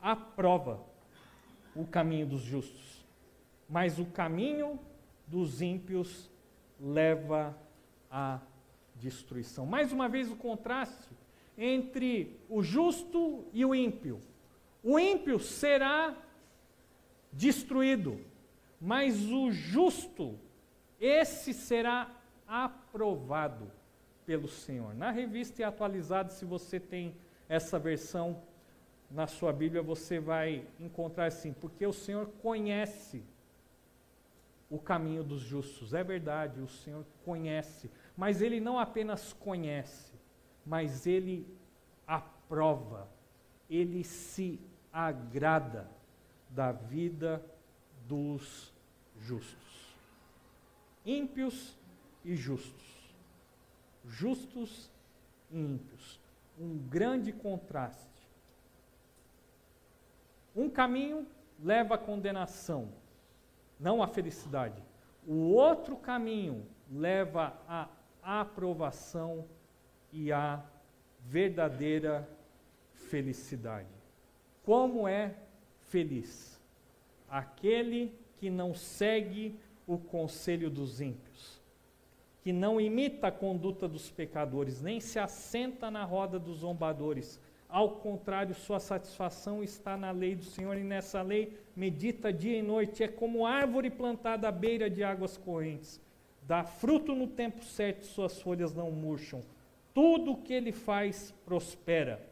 aprova 0.00 0.80
o 1.74 1.86
caminho 1.86 2.26
dos 2.26 2.42
justos, 2.42 3.04
mas 3.68 3.98
o 3.98 4.04
caminho 4.06 4.78
dos 5.26 5.62
ímpios 5.62 6.30
leva 6.80 7.56
à 8.10 8.40
destruição. 8.96 9.64
Mais 9.64 9.92
uma 9.92 10.08
vez 10.08 10.30
o 10.30 10.36
contraste 10.36 11.08
entre 11.56 12.38
o 12.48 12.62
justo 12.62 13.44
e 13.52 13.64
o 13.64 13.74
ímpio. 13.74 14.20
O 14.82 14.98
ímpio 14.98 15.38
será 15.38 16.16
destruído, 17.32 18.20
mas 18.80 19.30
o 19.30 19.50
justo, 19.50 20.38
esse 21.00 21.54
será 21.54 22.10
aprovado 22.46 23.70
pelo 24.26 24.48
Senhor. 24.48 24.94
Na 24.94 25.10
revista 25.10 25.62
e 25.62 25.64
atualizada, 25.64 26.30
se 26.30 26.44
você 26.44 26.78
tem 26.78 27.16
essa 27.48 27.78
versão 27.78 28.42
na 29.10 29.26
sua 29.26 29.52
Bíblia, 29.52 29.82
você 29.82 30.18
vai 30.18 30.66
encontrar 30.78 31.26
assim, 31.26 31.52
porque 31.52 31.86
o 31.86 31.92
Senhor 31.92 32.26
conhece 32.42 33.22
o 34.70 34.78
caminho 34.78 35.22
dos 35.22 35.40
justos. 35.40 35.92
É 35.92 36.02
verdade, 36.02 36.60
o 36.60 36.68
Senhor 36.68 37.04
conhece, 37.24 37.90
mas 38.16 38.40
Ele 38.40 38.58
não 38.60 38.78
apenas 38.78 39.32
conhece, 39.32 40.12
mas 40.64 41.06
Ele 41.06 41.46
aprova, 42.06 43.08
Ele 43.68 44.02
se 44.02 44.58
agrada 44.92 45.90
da 46.52 46.72
vida 46.72 47.44
dos 48.06 48.72
justos. 49.20 49.96
Ímpios 51.04 51.76
e 52.24 52.36
justos. 52.36 53.14
Justos 54.04 54.90
e 55.50 55.58
ímpios. 55.58 56.20
Um 56.58 56.78
grande 56.78 57.32
contraste. 57.32 58.08
Um 60.54 60.68
caminho 60.68 61.26
leva 61.62 61.94
à 61.94 61.98
condenação, 61.98 62.92
não 63.80 64.02
a 64.02 64.06
felicidade. 64.06 64.82
O 65.26 65.52
outro 65.52 65.96
caminho 65.96 66.66
leva 66.90 67.56
à 67.66 67.88
aprovação 68.22 69.46
e 70.12 70.30
à 70.30 70.62
verdadeira 71.20 72.28
felicidade. 72.92 73.88
Como 74.62 75.08
é 75.08 75.34
feliz? 75.92 76.58
Aquele 77.28 78.12
que 78.38 78.48
não 78.48 78.74
segue 78.74 79.54
o 79.86 79.98
conselho 79.98 80.70
dos 80.70 81.00
ímpios, 81.00 81.60
que 82.42 82.52
não 82.52 82.80
imita 82.80 83.28
a 83.28 83.32
conduta 83.32 83.86
dos 83.86 84.10
pecadores, 84.10 84.80
nem 84.80 85.00
se 85.00 85.18
assenta 85.18 85.90
na 85.90 86.02
roda 86.04 86.38
dos 86.38 86.58
zombadores, 86.58 87.38
ao 87.68 87.90
contrário, 87.90 88.54
sua 88.54 88.78
satisfação 88.78 89.62
está 89.62 89.96
na 89.96 90.10
lei 90.10 90.34
do 90.34 90.44
Senhor 90.44 90.76
e 90.76 90.84
nessa 90.84 91.22
lei 91.22 91.56
medita 91.74 92.30
dia 92.30 92.58
e 92.58 92.62
noite. 92.62 93.02
É 93.02 93.08
como 93.08 93.46
árvore 93.46 93.88
plantada 93.88 94.46
à 94.46 94.52
beira 94.52 94.90
de 94.90 95.02
águas 95.02 95.38
correntes. 95.38 95.98
Dá 96.46 96.64
fruto 96.64 97.14
no 97.14 97.26
tempo 97.26 97.64
certo, 97.64 98.04
suas 98.04 98.42
folhas 98.42 98.74
não 98.74 98.90
murcham. 98.90 99.40
Tudo 99.94 100.32
o 100.32 100.36
que 100.36 100.52
ele 100.52 100.70
faz 100.70 101.34
prospera. 101.46 102.31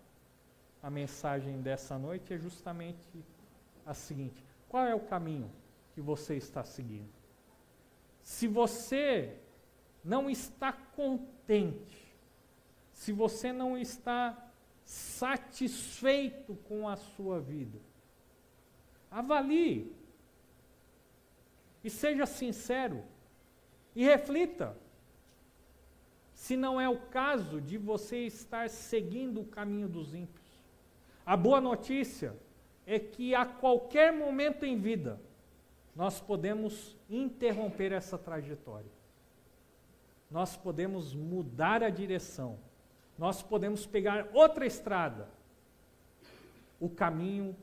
a 0.81 0.89
mensagem 0.89 1.61
dessa 1.61 1.97
noite 1.97 2.33
é 2.33 2.37
justamente 2.37 3.23
a 3.85 3.93
seguinte: 3.93 4.43
qual 4.67 4.85
é 4.85 4.95
o 4.95 4.99
caminho 4.99 5.51
que 5.93 6.01
você 6.01 6.35
está 6.35 6.63
seguindo? 6.63 7.09
Se 8.21 8.47
você 8.47 9.37
não 10.03 10.29
está 10.29 10.71
contente, 10.71 12.15
se 12.93 13.11
você 13.11 13.51
não 13.51 13.77
está 13.77 14.51
satisfeito 14.83 16.55
com 16.67 16.87
a 16.87 16.95
sua 16.95 17.39
vida. 17.39 17.79
Avalie 19.09 19.95
e 21.83 21.89
seja 21.89 22.25
sincero 22.25 23.03
e 23.95 24.03
reflita 24.03 24.77
se 26.33 26.55
não 26.57 26.81
é 26.81 26.89
o 26.89 26.99
caso 26.99 27.61
de 27.61 27.77
você 27.77 28.25
estar 28.25 28.69
seguindo 28.69 29.41
o 29.41 29.45
caminho 29.45 29.87
dos 29.87 30.13
ímpios. 30.13 30.40
A 31.25 31.37
boa 31.37 31.61
notícia 31.61 32.35
é 32.85 32.99
que 32.99 33.35
a 33.35 33.45
qualquer 33.45 34.11
momento 34.11 34.65
em 34.65 34.77
vida 34.77 35.19
nós 35.95 36.19
podemos 36.19 36.95
interromper 37.09 37.91
essa 37.91 38.17
trajetória. 38.17 38.91
Nós 40.29 40.55
podemos 40.55 41.13
mudar 41.13 41.83
a 41.83 41.89
direção 41.89 42.57
nós 43.21 43.43
podemos 43.43 43.85
pegar 43.85 44.29
outra 44.33 44.65
estrada, 44.65 45.29
o 46.79 46.89
caminho 46.89 47.55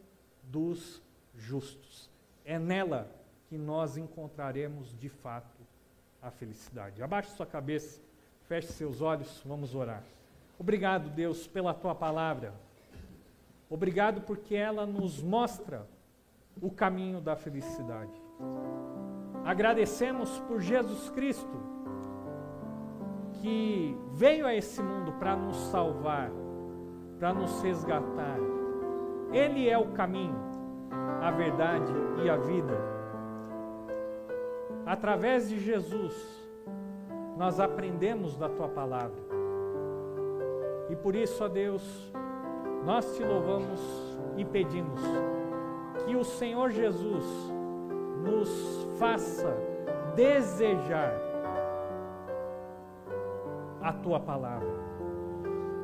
dos 0.44 1.02
justos. 1.34 2.08
É 2.44 2.60
nela 2.60 3.10
que 3.48 3.58
nós 3.58 3.96
encontraremos 3.96 4.96
de 4.96 5.08
fato 5.08 5.60
a 6.22 6.30
felicidade. 6.30 7.02
Abaixe 7.02 7.32
sua 7.32 7.44
cabeça, 7.44 8.00
feche 8.46 8.68
seus 8.68 9.00
olhos, 9.00 9.42
vamos 9.44 9.74
orar. 9.74 10.04
Obrigado, 10.60 11.10
Deus, 11.10 11.48
pela 11.48 11.74
tua 11.74 11.92
palavra. 11.92 12.54
Obrigado 13.70 14.22
porque 14.22 14.54
ela 14.54 14.86
nos 14.86 15.22
mostra 15.22 15.86
o 16.60 16.70
caminho 16.70 17.20
da 17.20 17.36
felicidade. 17.36 18.22
Agradecemos 19.44 20.40
por 20.40 20.60
Jesus 20.60 21.10
Cristo 21.10 21.78
que 23.40 23.96
veio 24.12 24.46
a 24.46 24.54
esse 24.54 24.82
mundo 24.82 25.12
para 25.12 25.36
nos 25.36 25.56
salvar, 25.70 26.30
para 27.18 27.32
nos 27.32 27.62
resgatar. 27.62 28.38
Ele 29.32 29.68
é 29.68 29.78
o 29.78 29.92
caminho, 29.92 30.38
a 31.22 31.30
verdade 31.30 31.92
e 32.24 32.30
a 32.30 32.36
vida. 32.36 32.78
Através 34.86 35.48
de 35.48 35.60
Jesus, 35.60 36.14
nós 37.36 37.60
aprendemos 37.60 38.36
da 38.36 38.48
tua 38.48 38.68
palavra. 38.68 39.28
E 40.90 40.96
por 40.96 41.14
isso, 41.14 41.44
ó 41.44 41.48
Deus, 41.48 42.12
nós 42.84 43.16
te 43.16 43.24
louvamos 43.24 43.80
e 44.36 44.44
pedimos 44.44 45.00
que 46.06 46.16
o 46.16 46.24
Senhor 46.24 46.70
Jesus 46.70 47.24
nos 48.22 48.86
faça 48.98 49.54
desejar 50.14 51.14
a 53.82 53.92
tua 53.92 54.20
palavra. 54.20 54.68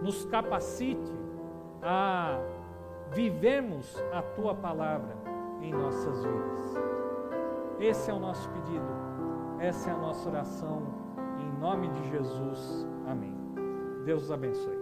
Nos 0.03 0.25
capacite 0.27 1.13
a 1.83 2.39
vivermos 3.13 3.97
a 4.13 4.23
tua 4.23 4.55
palavra 4.55 5.17
em 5.63 5.73
nossas 5.73 6.25
vidas. 6.25 6.75
Esse 7.79 8.11
é 8.11 8.15
o 8.15 8.19
nosso 8.19 8.49
pedido, 8.51 8.87
essa 9.59 9.91
é 9.91 9.93
a 9.93 9.97
nossa 9.97 10.29
oração, 10.29 10.83
em 11.39 11.61
nome 11.61 11.89
de 11.89 12.11
Jesus. 12.11 12.87
Amém. 13.07 13.35
Deus 14.05 14.25
os 14.25 14.33
abençoe. 14.33 14.74